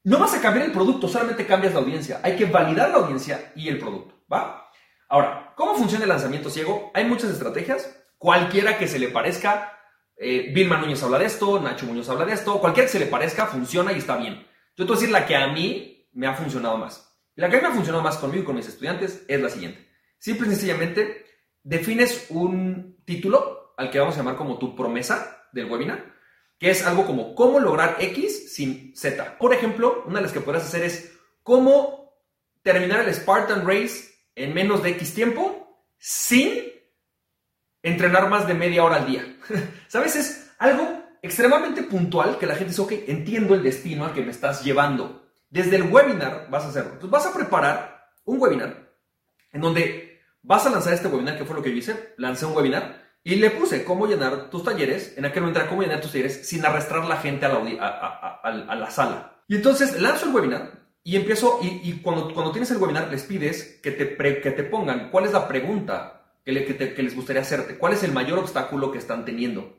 no 0.02 0.18
vas 0.18 0.34
a 0.34 0.40
cambiar 0.40 0.66
el 0.66 0.72
producto, 0.72 1.06
solamente 1.06 1.46
cambias 1.46 1.74
la 1.74 1.80
audiencia. 1.80 2.18
Hay 2.24 2.34
que 2.34 2.46
validar 2.46 2.90
la 2.90 2.96
audiencia 2.96 3.52
y 3.54 3.68
el 3.68 3.78
producto, 3.78 4.20
¿va? 4.32 4.68
Ahora, 5.08 5.52
¿cómo 5.54 5.76
funciona 5.76 6.02
el 6.02 6.08
lanzamiento 6.08 6.50
ciego? 6.50 6.90
Hay 6.92 7.04
muchas 7.04 7.30
estrategias, 7.30 7.96
cualquiera 8.18 8.78
que 8.78 8.88
se 8.88 8.98
le 8.98 9.10
parezca. 9.10 9.75
Eh, 10.16 10.50
Vilma 10.54 10.78
Núñez 10.78 11.02
habla 11.02 11.18
de 11.18 11.26
esto, 11.26 11.60
Nacho 11.60 11.86
Muñoz 11.86 12.08
habla 12.08 12.24
de 12.24 12.32
esto, 12.32 12.58
cualquiera 12.58 12.86
que 12.86 12.92
se 12.92 12.98
le 12.98 13.06
parezca 13.06 13.46
funciona 13.46 13.92
y 13.92 13.98
está 13.98 14.16
bien. 14.16 14.46
Yo 14.76 14.84
te 14.84 14.92
voy 14.92 14.92
a 14.92 15.00
decir 15.00 15.10
la 15.10 15.26
que 15.26 15.36
a 15.36 15.48
mí 15.48 16.08
me 16.12 16.26
ha 16.26 16.34
funcionado 16.34 16.78
más. 16.78 17.18
La 17.34 17.50
que 17.50 17.56
a 17.56 17.58
mí 17.58 17.62
me 17.66 17.68
ha 17.68 17.74
funcionado 17.74 18.02
más 18.02 18.16
conmigo 18.16 18.42
y 18.42 18.46
con 18.46 18.56
mis 18.56 18.66
estudiantes 18.66 19.24
es 19.28 19.40
la 19.40 19.50
siguiente. 19.50 19.86
Simple 20.18 20.46
y 20.46 20.50
sencillamente, 20.50 21.26
defines 21.62 22.26
un 22.30 23.02
título 23.04 23.74
al 23.76 23.90
que 23.90 23.98
vamos 23.98 24.14
a 24.14 24.18
llamar 24.18 24.36
como 24.36 24.58
tu 24.58 24.74
promesa 24.74 25.48
del 25.52 25.70
webinar, 25.70 26.14
que 26.58 26.70
es 26.70 26.86
algo 26.86 27.04
como 27.04 27.34
cómo 27.34 27.60
lograr 27.60 27.96
X 28.00 28.54
sin 28.54 28.96
Z. 28.96 29.36
Por 29.38 29.52
ejemplo, 29.52 30.04
una 30.06 30.16
de 30.16 30.22
las 30.22 30.32
que 30.32 30.40
podrás 30.40 30.64
hacer 30.64 30.82
es 30.82 31.12
cómo 31.42 32.14
terminar 32.62 33.06
el 33.06 33.14
Spartan 33.14 33.66
Race 33.66 34.14
en 34.34 34.54
menos 34.54 34.82
de 34.82 34.90
X 34.90 35.14
tiempo 35.14 35.84
sin 35.98 36.65
entrenar 37.86 38.28
más 38.28 38.46
de 38.46 38.54
media 38.54 38.84
hora 38.84 38.96
al 38.96 39.06
día. 39.06 39.36
¿Sabes? 39.88 40.16
Es 40.16 40.50
algo 40.58 41.04
extremadamente 41.22 41.82
puntual 41.84 42.36
que 42.38 42.46
la 42.46 42.54
gente 42.54 42.70
dice, 42.70 42.82
ok, 42.82 42.92
entiendo 43.06 43.54
el 43.54 43.62
destino 43.62 44.04
al 44.04 44.12
que 44.12 44.22
me 44.22 44.32
estás 44.32 44.64
llevando. 44.64 45.24
Desde 45.48 45.76
el 45.76 45.84
webinar 45.84 46.48
vas 46.50 46.64
a 46.64 46.68
hacerlo. 46.68 46.92
Entonces 46.94 47.10
vas 47.10 47.26
a 47.26 47.34
preparar 47.34 48.10
un 48.24 48.40
webinar 48.40 48.92
en 49.52 49.60
donde 49.60 50.20
vas 50.42 50.66
a 50.66 50.70
lanzar 50.70 50.92
este 50.92 51.08
webinar, 51.08 51.38
que 51.38 51.44
fue 51.44 51.56
lo 51.56 51.62
que 51.62 51.70
yo 51.70 51.76
hice. 51.76 52.14
Lancé 52.18 52.44
un 52.44 52.56
webinar 52.56 53.06
y 53.22 53.36
le 53.36 53.50
puse 53.50 53.84
cómo 53.84 54.06
llenar 54.06 54.50
tus 54.50 54.64
talleres, 54.64 55.14
en 55.16 55.24
aquel 55.24 55.42
momento 55.42 55.60
era 55.60 55.68
cómo 55.68 55.82
llenar 55.82 56.00
tus 56.00 56.12
talleres 56.12 56.48
sin 56.48 56.64
arrastrar 56.64 57.04
la 57.06 57.16
gente 57.16 57.46
a 57.46 57.48
la, 57.50 58.90
sala. 58.90 59.42
Y 59.48 59.56
entonces 59.56 60.00
lanzo 60.00 60.26
el 60.26 60.34
webinar 60.34 60.86
y 61.02 61.16
empiezo, 61.16 61.60
y, 61.62 61.92
cuando, 62.02 62.32
cuando 62.34 62.52
tienes 62.52 62.70
el 62.72 62.78
webinar 62.78 63.08
les 63.10 63.22
pides 63.22 63.80
que 63.82 63.92
te, 63.92 64.16
que 64.16 64.50
te 64.50 64.62
pongan 64.64 65.10
cuál 65.10 65.24
es 65.24 65.32
la 65.32 65.46
pregunta 65.46 66.15
que, 66.46 67.02
les 67.02 67.16
gustaría 67.16 67.42
hacerte, 67.42 67.76
cuál 67.76 67.92
es 67.92 68.04
el 68.04 68.12
mayor 68.12 68.38
obstáculo 68.38 68.92
que 68.92 68.98
están 68.98 69.24
teniendo. 69.24 69.78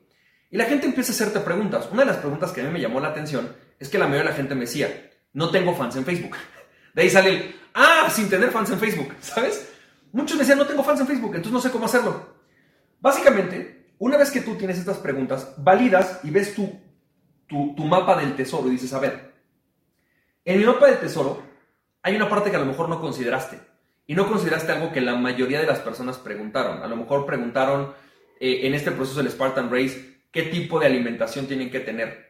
Y 0.50 0.58
la 0.58 0.66
gente 0.66 0.86
empieza 0.86 1.12
a 1.12 1.14
hacerte 1.14 1.40
preguntas. 1.40 1.88
Una 1.90 2.02
de 2.02 2.06
las 2.06 2.18
preguntas 2.18 2.52
que 2.52 2.60
a 2.60 2.64
mí 2.64 2.70
me 2.70 2.80
llamó 2.80 3.00
la 3.00 3.08
atención 3.08 3.54
es 3.78 3.88
que 3.88 3.98
la 3.98 4.04
mayoría 4.04 4.24
de 4.24 4.30
la 4.30 4.36
gente 4.36 4.54
me 4.54 4.62
decía, 4.62 5.10
no 5.32 5.50
tengo 5.50 5.74
fans 5.74 5.96
en 5.96 6.04
Facebook. 6.04 6.36
De 6.94 7.02
ahí 7.02 7.10
sale 7.10 7.30
el, 7.30 7.54
ah, 7.74 8.08
sin 8.10 8.28
tener 8.28 8.50
fans 8.50 8.70
en 8.70 8.78
Facebook, 8.78 9.14
¿sabes? 9.20 9.68
Muchos 10.12 10.36
me 10.36 10.40
decían, 10.40 10.58
no 10.58 10.66
tengo 10.66 10.82
fans 10.82 11.00
en 11.00 11.06
Facebook, 11.06 11.34
entonces 11.36 11.52
no 11.52 11.60
sé 11.60 11.70
cómo 11.70 11.86
hacerlo. 11.86 12.34
Básicamente, 13.00 13.92
una 13.98 14.16
vez 14.16 14.30
que 14.30 14.40
tú 14.40 14.56
tienes 14.56 14.78
estas 14.78 14.98
preguntas, 14.98 15.54
validas 15.58 16.20
y 16.24 16.30
ves 16.30 16.54
tu, 16.54 16.80
tu, 17.46 17.74
tu 17.74 17.84
mapa 17.84 18.16
del 18.16 18.34
tesoro 18.34 18.68
y 18.68 18.72
dices, 18.72 18.92
a 18.92 18.98
ver, 18.98 19.32
en 20.44 20.58
mi 20.58 20.64
mapa 20.64 20.86
del 20.86 20.98
tesoro 20.98 21.42
hay 22.02 22.16
una 22.16 22.28
parte 22.28 22.50
que 22.50 22.56
a 22.56 22.60
lo 22.60 22.66
mejor 22.66 22.88
no 22.88 23.00
consideraste. 23.00 23.67
Y 24.08 24.14
no 24.14 24.26
consideraste 24.26 24.72
algo 24.72 24.90
que 24.90 25.02
la 25.02 25.16
mayoría 25.16 25.60
de 25.60 25.66
las 25.66 25.80
personas 25.80 26.16
preguntaron. 26.16 26.82
A 26.82 26.86
lo 26.86 26.96
mejor 26.96 27.26
preguntaron 27.26 27.92
eh, 28.40 28.60
en 28.62 28.72
este 28.72 28.90
proceso 28.90 29.18
del 29.18 29.30
Spartan 29.30 29.70
Race 29.70 30.22
qué 30.32 30.44
tipo 30.44 30.80
de 30.80 30.86
alimentación 30.86 31.46
tienen 31.46 31.70
que 31.70 31.80
tener. 31.80 32.26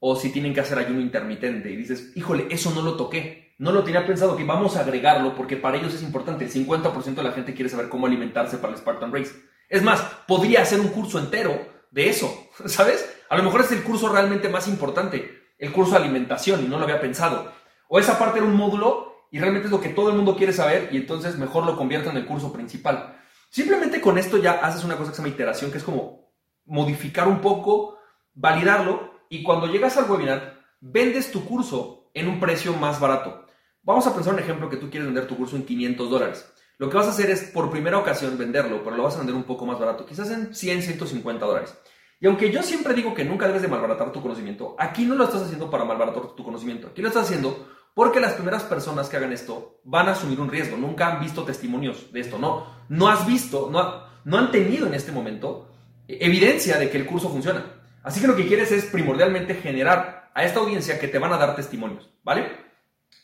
O 0.00 0.16
si 0.16 0.32
tienen 0.32 0.52
que 0.52 0.60
hacer 0.60 0.76
ayuno 0.76 1.00
intermitente. 1.00 1.70
Y 1.70 1.76
dices, 1.76 2.10
híjole, 2.16 2.48
eso 2.50 2.72
no 2.74 2.82
lo 2.82 2.96
toqué. 2.96 3.54
No 3.58 3.70
lo 3.70 3.84
tenía 3.84 4.04
pensado 4.04 4.36
que 4.36 4.42
vamos 4.42 4.76
a 4.76 4.80
agregarlo 4.80 5.36
porque 5.36 5.56
para 5.56 5.76
ellos 5.76 5.94
es 5.94 6.02
importante. 6.02 6.46
El 6.46 6.52
50% 6.52 7.14
de 7.14 7.22
la 7.22 7.30
gente 7.30 7.54
quiere 7.54 7.70
saber 7.70 7.88
cómo 7.88 8.08
alimentarse 8.08 8.58
para 8.58 8.72
el 8.72 8.80
Spartan 8.80 9.12
Race. 9.12 9.30
Es 9.68 9.84
más, 9.84 10.02
podría 10.26 10.62
hacer 10.62 10.80
un 10.80 10.88
curso 10.88 11.20
entero 11.20 11.64
de 11.92 12.08
eso, 12.08 12.48
¿sabes? 12.66 13.08
A 13.28 13.36
lo 13.36 13.44
mejor 13.44 13.60
es 13.60 13.70
el 13.70 13.84
curso 13.84 14.08
realmente 14.08 14.48
más 14.48 14.66
importante, 14.66 15.30
el 15.60 15.70
curso 15.70 15.92
de 15.92 15.98
alimentación, 15.98 16.64
y 16.64 16.66
no 16.66 16.76
lo 16.76 16.84
había 16.84 17.00
pensado. 17.00 17.52
O 17.86 18.00
esa 18.00 18.18
parte 18.18 18.38
era 18.40 18.48
un 18.48 18.56
módulo 18.56 19.09
y 19.30 19.38
realmente 19.38 19.66
es 19.66 19.72
lo 19.72 19.80
que 19.80 19.90
todo 19.90 20.10
el 20.10 20.16
mundo 20.16 20.36
quiere 20.36 20.52
saber 20.52 20.88
y 20.92 20.96
entonces 20.96 21.38
mejor 21.38 21.64
lo 21.64 21.76
convierto 21.76 22.10
en 22.10 22.16
el 22.16 22.26
curso 22.26 22.52
principal. 22.52 23.16
Simplemente 23.48 24.00
con 24.00 24.18
esto 24.18 24.38
ya 24.38 24.52
haces 24.52 24.84
una 24.84 24.96
cosa 24.96 25.10
que 25.10 25.16
se 25.16 25.22
llama 25.22 25.34
iteración, 25.34 25.70
que 25.70 25.78
es 25.78 25.84
como 25.84 26.32
modificar 26.64 27.28
un 27.28 27.40
poco, 27.40 27.98
validarlo 28.34 29.12
y 29.28 29.42
cuando 29.42 29.66
llegas 29.66 29.96
al 29.96 30.10
webinar, 30.10 30.60
vendes 30.80 31.30
tu 31.30 31.44
curso 31.44 32.10
en 32.14 32.28
un 32.28 32.40
precio 32.40 32.72
más 32.74 33.00
barato. 33.00 33.46
Vamos 33.82 34.06
a 34.06 34.14
pensar 34.14 34.34
un 34.34 34.40
ejemplo 34.40 34.68
que 34.68 34.76
tú 34.76 34.90
quieres 34.90 35.06
vender 35.06 35.26
tu 35.26 35.36
curso 35.36 35.56
en 35.56 35.64
500 35.64 36.10
dólares. 36.10 36.52
Lo 36.78 36.88
que 36.88 36.96
vas 36.96 37.06
a 37.06 37.10
hacer 37.10 37.30
es 37.30 37.42
por 37.44 37.70
primera 37.70 37.98
ocasión 37.98 38.38
venderlo, 38.38 38.82
pero 38.82 38.96
lo 38.96 39.02
vas 39.02 39.14
a 39.14 39.18
vender 39.18 39.34
un 39.34 39.44
poco 39.44 39.66
más 39.66 39.78
barato, 39.78 40.06
quizás 40.06 40.30
en 40.30 40.54
100, 40.54 40.82
150 40.82 41.44
dólares. 41.44 41.76
Y 42.20 42.26
aunque 42.26 42.50
yo 42.50 42.62
siempre 42.62 42.94
digo 42.94 43.14
que 43.14 43.24
nunca 43.24 43.46
debes 43.46 43.62
de 43.62 43.68
malbaratar 43.68 44.12
tu 44.12 44.22
conocimiento, 44.22 44.76
aquí 44.78 45.04
no 45.04 45.14
lo 45.14 45.24
estás 45.24 45.42
haciendo 45.42 45.70
para 45.70 45.84
malbaratar 45.84 46.34
tu 46.34 46.44
conocimiento, 46.44 46.88
aquí 46.88 47.02
lo 47.02 47.08
estás 47.08 47.24
haciendo 47.24 47.66
porque 47.94 48.20
las 48.20 48.34
primeras 48.34 48.62
personas 48.62 49.08
que 49.08 49.16
hagan 49.16 49.32
esto 49.32 49.80
van 49.84 50.08
a 50.08 50.12
asumir 50.12 50.40
un 50.40 50.50
riesgo. 50.50 50.76
Nunca 50.76 51.08
han 51.08 51.20
visto 51.20 51.44
testimonios 51.44 52.12
de 52.12 52.20
esto. 52.20 52.38
No, 52.38 52.66
no 52.88 53.08
has 53.08 53.26
visto, 53.26 53.68
no, 53.70 54.04
no 54.24 54.38
han 54.38 54.50
tenido 54.50 54.86
en 54.86 54.94
este 54.94 55.12
momento 55.12 55.68
evidencia 56.08 56.78
de 56.78 56.90
que 56.90 56.98
el 56.98 57.06
curso 57.06 57.30
funciona. 57.30 57.64
Así 58.02 58.20
que 58.20 58.26
lo 58.26 58.36
que 58.36 58.46
quieres 58.46 58.72
es 58.72 58.86
primordialmente 58.86 59.54
generar 59.54 60.30
a 60.34 60.44
esta 60.44 60.60
audiencia 60.60 60.98
que 60.98 61.08
te 61.08 61.18
van 61.18 61.32
a 61.32 61.38
dar 61.38 61.54
testimonios, 61.54 62.10
¿vale? 62.22 62.50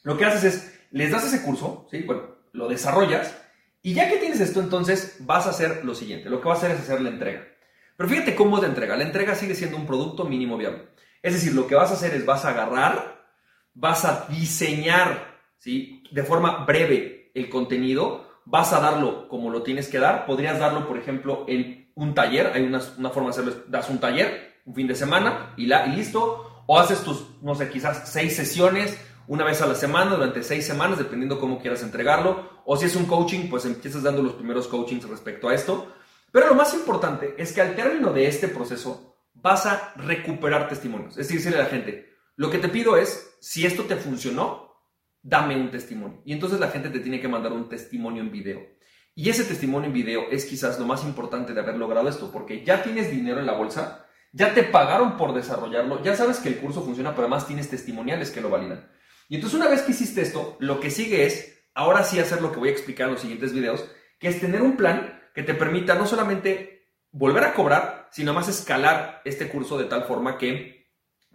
Lo 0.03 0.17
que 0.17 0.25
haces 0.25 0.45
es, 0.45 0.81
les 0.91 1.11
das 1.11 1.25
ese 1.25 1.43
curso, 1.43 1.87
¿sí? 1.91 2.03
Bueno, 2.03 2.23
lo 2.53 2.69
desarrollas 2.69 3.35
y 3.87 3.95
ya 3.95 4.09
que 4.09 4.17
tienes 4.17 4.41
esto, 4.41 4.61
entonces 4.61 5.19
vas 5.21 5.47
a 5.47 5.51
hacer 5.51 5.85
lo 5.85 5.95
siguiente. 5.95 6.29
Lo 6.29 6.41
que 6.41 6.49
vas 6.49 6.63
a 6.63 6.67
hacer 6.67 6.77
es 6.77 6.83
hacer 6.83 7.01
la 7.01 7.11
entrega. 7.11 7.47
Pero 7.97 8.09
fíjate 8.09 8.35
cómo 8.35 8.57
es 8.57 8.63
la 8.63 8.69
entrega. 8.69 8.97
La 8.97 9.05
entrega 9.05 9.35
sigue 9.37 9.55
siendo 9.55 9.77
un 9.77 9.87
producto 9.87 10.25
mínimo 10.25 10.57
viable. 10.57 10.89
Es 11.23 11.35
decir, 11.35 11.55
lo 11.55 11.67
que 11.67 11.77
vas 11.77 11.93
a 11.93 11.95
hacer 11.95 12.13
es 12.15 12.27
vas 12.27 12.45
a 12.45 12.51
agarrar 12.51 13.16
vas 13.77 14.05
a 14.05 14.27
diseñar 14.29 15.39
¿sí? 15.59 16.03
de 16.11 16.23
forma 16.25 16.65
breve 16.65 17.31
el 17.35 17.49
contenido, 17.49 18.27
vas 18.47 18.73
a 18.73 18.81
darlo 18.81 19.29
como 19.29 19.51
lo 19.51 19.63
tienes 19.63 19.89
que 19.89 19.99
dar. 19.99 20.27
Podrías 20.27 20.59
darlo, 20.59 20.89
por 20.89 20.99
ejemplo, 20.99 21.45
en 21.47 21.91
un 21.95 22.15
taller, 22.15 22.51
hay 22.55 22.63
una, 22.63 22.81
una 22.99 23.11
forma 23.11 23.29
de 23.29 23.41
hacerlo, 23.41 23.65
das 23.69 23.89
un 23.91 23.99
taller, 23.99 24.61
un 24.65 24.75
fin 24.75 24.87
de 24.87 24.95
semana 24.95 25.53
y, 25.57 25.67
la, 25.67 25.87
y 25.87 25.93
listo, 25.93 26.65
o 26.67 26.79
haces 26.79 27.03
tus, 27.03 27.27
no 27.43 27.55
sé, 27.55 27.69
quizás 27.69 28.09
seis 28.11 28.35
sesiones 28.35 28.99
una 29.29 29.45
vez 29.45 29.61
a 29.61 29.67
la 29.67 29.75
semana 29.75 30.15
durante 30.15 30.43
seis 30.43 30.67
semanas, 30.67 30.99
dependiendo 30.99 31.39
cómo 31.39 31.59
quieras 31.59 31.83
entregarlo, 31.83 32.63
o 32.65 32.77
si 32.77 32.87
es 32.87 32.97
un 32.97 33.07
coaching, 33.07 33.49
pues 33.49 33.65
empiezas 33.65 34.03
dando 34.03 34.23
los 34.23 34.35
primeros 34.35 34.69
coachings 34.69 35.09
respecto 35.09 35.49
a 35.49 35.55
esto. 35.55 35.93
Pero 36.31 36.49
lo 36.49 36.55
más 36.55 36.75
importante 36.75 37.35
es 37.37 37.53
que 37.53 37.61
al 37.61 37.75
término 37.75 38.13
de 38.13 38.27
este 38.27 38.49
proceso 38.49 39.17
vas 39.35 39.67
a 39.67 39.93
recuperar 39.97 40.69
testimonios. 40.69 41.13
Es 41.13 41.29
decir, 41.29 41.39
decirle 41.39 41.59
a 41.59 41.65
la 41.65 41.71
gente, 41.71 42.16
lo 42.37 42.51
que 42.51 42.59
te 42.59 42.69
pido 42.69 42.97
es, 42.97 43.37
si 43.41 43.67
esto 43.67 43.85
te 43.85 43.97
funcionó, 43.97 44.67
dame 45.23 45.57
un 45.57 45.71
testimonio. 45.71 46.23
Y 46.25 46.33
entonces 46.33 46.61
la 46.61 46.69
gente 46.69 46.91
te 46.91 47.01
tiene 47.01 47.21
que 47.21 47.29
mandar 47.29 47.53
un 47.53 47.69
testimonio 47.69 48.23
en 48.23 48.31
video. 48.31 48.61
Y 49.15 49.31
ese 49.31 49.45
testimonio 49.45 49.89
en 49.89 49.95
video 49.95 50.31
es 50.31 50.45
quizás 50.45 50.79
lo 50.79 50.85
más 50.85 51.03
importante 51.05 51.55
de 51.55 51.61
haber 51.61 51.77
logrado 51.77 52.09
esto, 52.09 52.31
porque 52.31 52.65
ya 52.65 52.83
tienes 52.83 53.11
dinero 53.11 53.41
en 53.41 53.47
la 53.47 53.55
bolsa, 53.55 54.07
ya 54.33 54.53
te 54.53 54.63
pagaron 54.63 55.17
por 55.17 55.33
desarrollarlo, 55.33 56.03
ya 56.03 56.15
sabes 56.15 56.39
que 56.39 56.51
el 56.51 56.59
curso 56.59 56.85
funciona, 56.85 57.13
pero 57.13 57.23
además 57.23 57.47
tienes 57.47 57.71
testimoniales 57.71 58.31
que 58.31 58.43
lo 58.43 58.51
validan. 58.51 58.91
Y 59.29 59.37
entonces 59.37 59.59
una 59.59 59.71
vez 59.71 59.81
que 59.83 59.93
hiciste 59.93 60.21
esto, 60.21 60.59
lo 60.61 60.79
que 60.79 60.91
sigue 60.91 61.25
es, 61.25 61.65
ahora 61.75 62.05
sí 62.05 62.19
hacer 62.19 62.43
lo 62.43 62.53
que 62.53 62.59
voy 62.59 62.69
a 62.69 62.73
explicar 62.73 63.07
en 63.07 63.15
los 63.15 63.23
siguientes 63.23 63.55
videos, 63.55 63.91
que 64.19 64.29
es 64.29 64.39
tener 64.39 64.61
un 64.61 64.77
plan 64.77 65.23
que 65.35 65.43
te 65.43 65.55
permita 65.55 65.95
no 65.95 66.07
solamente 66.07 66.91
volver 67.11 67.45
a 67.45 67.55
cobrar, 67.55 68.09
sino 68.13 68.35
más 68.35 68.49
escalar 68.49 69.23
este 69.25 69.49
curso 69.49 69.79
de 69.79 69.87
tal 69.87 70.05
forma 70.05 70.37
que 70.37 70.76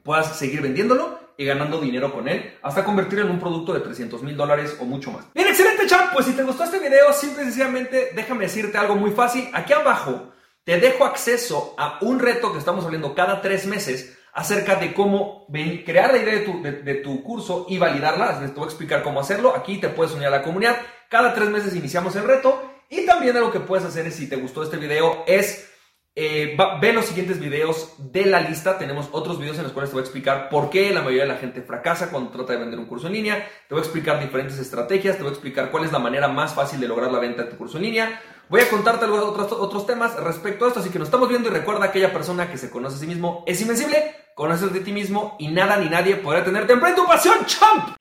puedas 0.03 0.38
seguir 0.38 0.62
vendiéndolo 0.62 1.20
y 1.38 1.46
ganando 1.46 1.79
dinero 1.79 2.13
con 2.13 2.27
él 2.27 2.58
hasta 2.62 2.84
convertirlo 2.84 3.25
en 3.25 3.31
un 3.31 3.39
producto 3.39 3.74
de 3.74 3.79
300 3.79 4.22
mil 4.24 4.38
dólares 4.38 4.77
o 4.79 4.86
mucho 4.86 5.12
más. 5.12 5.25
Bien, 5.34 5.48
excelente 5.48 5.88
champ, 5.88 6.13
pues 6.13 6.25
si 6.25 6.34
te 6.34 6.43
gustó 6.43 6.63
este 6.63 6.79
video, 6.79 7.12
simple 7.13 7.43
y 7.43 7.46
sencillamente 7.46 8.12
déjame 8.15 8.46
decirte 8.46 8.77
algo 8.77 8.96
muy 8.96 9.12
fácil. 9.12 9.50
Aquí 9.53 9.74
abajo 9.74 10.31
te 10.63 10.79
dejo 10.79 11.05
acceso 11.05 11.74
a 11.77 11.98
un 12.01 12.20
reto 12.20 12.51
que 12.51 12.60
estamos 12.60 12.86
hablando 12.86 13.15
cada 13.15 13.41
tres 13.41 13.65
meses 13.65 14.17
acerca 14.34 14.75
de 14.75 14.93
cómo 14.93 15.48
crear 15.86 16.12
la 16.12 16.20
idea 16.20 16.36
de 16.36 16.41
tu, 16.41 16.62
de, 16.62 16.96
tu 16.96 17.24
curso 17.24 17.65
y 17.70 17.77
validarla. 17.77 18.39
Te 18.39 18.48
voy 18.48 18.63
a 18.63 18.67
explicar 18.67 19.03
cómo 19.03 19.20
hacerlo. 19.20 19.55
Aquí 19.55 19.77
te 19.77 19.89
puedes 19.89 20.13
unir 20.13 20.27
a 20.27 20.31
la 20.31 20.43
comunidad. 20.43 20.77
Cada 21.10 21.34
tres 21.34 21.50
meses 21.50 21.75
iniciamos 21.75 22.15
el 22.15 22.25
reto. 22.25 22.62
Y 22.89 23.05
también 23.05 23.36
algo 23.38 23.51
que 23.51 23.62
puedes 23.62 23.86
hacer 23.86 24.05
es, 24.05 24.15
si 24.15 24.27
te 24.27 24.36
gustó 24.36 24.63
este 24.63 24.77
video, 24.77 25.24
es 25.25 25.70
eh, 26.13 26.58
ve 26.82 26.94
los 26.94 27.06
siguientes 27.06 27.39
videos 27.39 27.94
de 27.98 28.25
la 28.25 28.41
lista. 28.41 28.77
Tenemos 28.77 29.10
otros 29.12 29.39
videos 29.39 29.58
en 29.58 29.63
los 29.63 29.72
cuales 29.72 29.89
te 29.89 29.94
voy 29.94 30.01
a 30.01 30.03
explicar 30.03 30.50
por 30.50 30.70
qué 30.70 30.91
la 30.91 31.01
mayoría 31.01 31.24
de 31.24 31.30
la 31.30 31.38
gente 31.38 31.62
fracasa 31.62 32.10
cuando 32.10 32.32
trata 32.32 32.53
de 32.53 32.60
vender 32.60 32.80
un 32.80 32.86
curso 32.86 33.08
en 33.08 33.13
línea. 33.13 33.48
Te 33.68 33.74
voy 33.74 33.80
a 33.80 33.84
explicar 33.84 34.20
diferentes 34.20 34.60
estrategias. 34.60 35.15
Te 35.15 35.24
voy 35.24 35.30
a 35.30 35.34
explicar 35.34 35.72
cuál 35.72 35.86
es 35.86 35.91
la 35.91 36.00
manera 36.00 36.27
más 36.27 36.53
fácil 36.53 36.80
de 36.80 36.88
lograr 36.88 37.12
la 37.12 37.20
venta 37.20 37.44
de 37.44 37.51
tu 37.51 37.58
curso 37.58 37.77
en 37.77 37.84
línea. 37.84 38.22
Voy 38.50 38.60
a 38.62 38.70
contarte 38.70 39.06
otros, 39.06 39.53
otros 39.53 39.86
temas 39.88 40.15
respecto 40.22 40.65
a 40.65 40.68
esto. 40.68 40.82
Así 40.82 40.89
que 40.89 41.00
nos 41.00 41.08
estamos 41.08 41.30
viendo 41.30 41.50
y 41.50 41.51
recuerda 41.51 41.86
aquella 41.86 42.12
persona 42.12 42.51
que 42.51 42.58
se 42.58 42.70
conoce 42.70 42.98
a 42.98 43.00
sí 43.00 43.08
mismo 43.08 43.44
es 43.48 43.62
invencible. 43.62 44.15
Conoces 44.36 44.74
de 44.74 44.82
ti 44.82 44.91
mismo 44.91 45.36
y 45.39 45.48
nada 45.48 45.77
ni 45.77 45.89
nadie 45.89 46.18
podrá 46.18 46.44
tenerte 46.44 46.74
en 46.74 46.96
tu 46.96 47.06
pasión, 47.06 47.46
champ. 47.46 48.00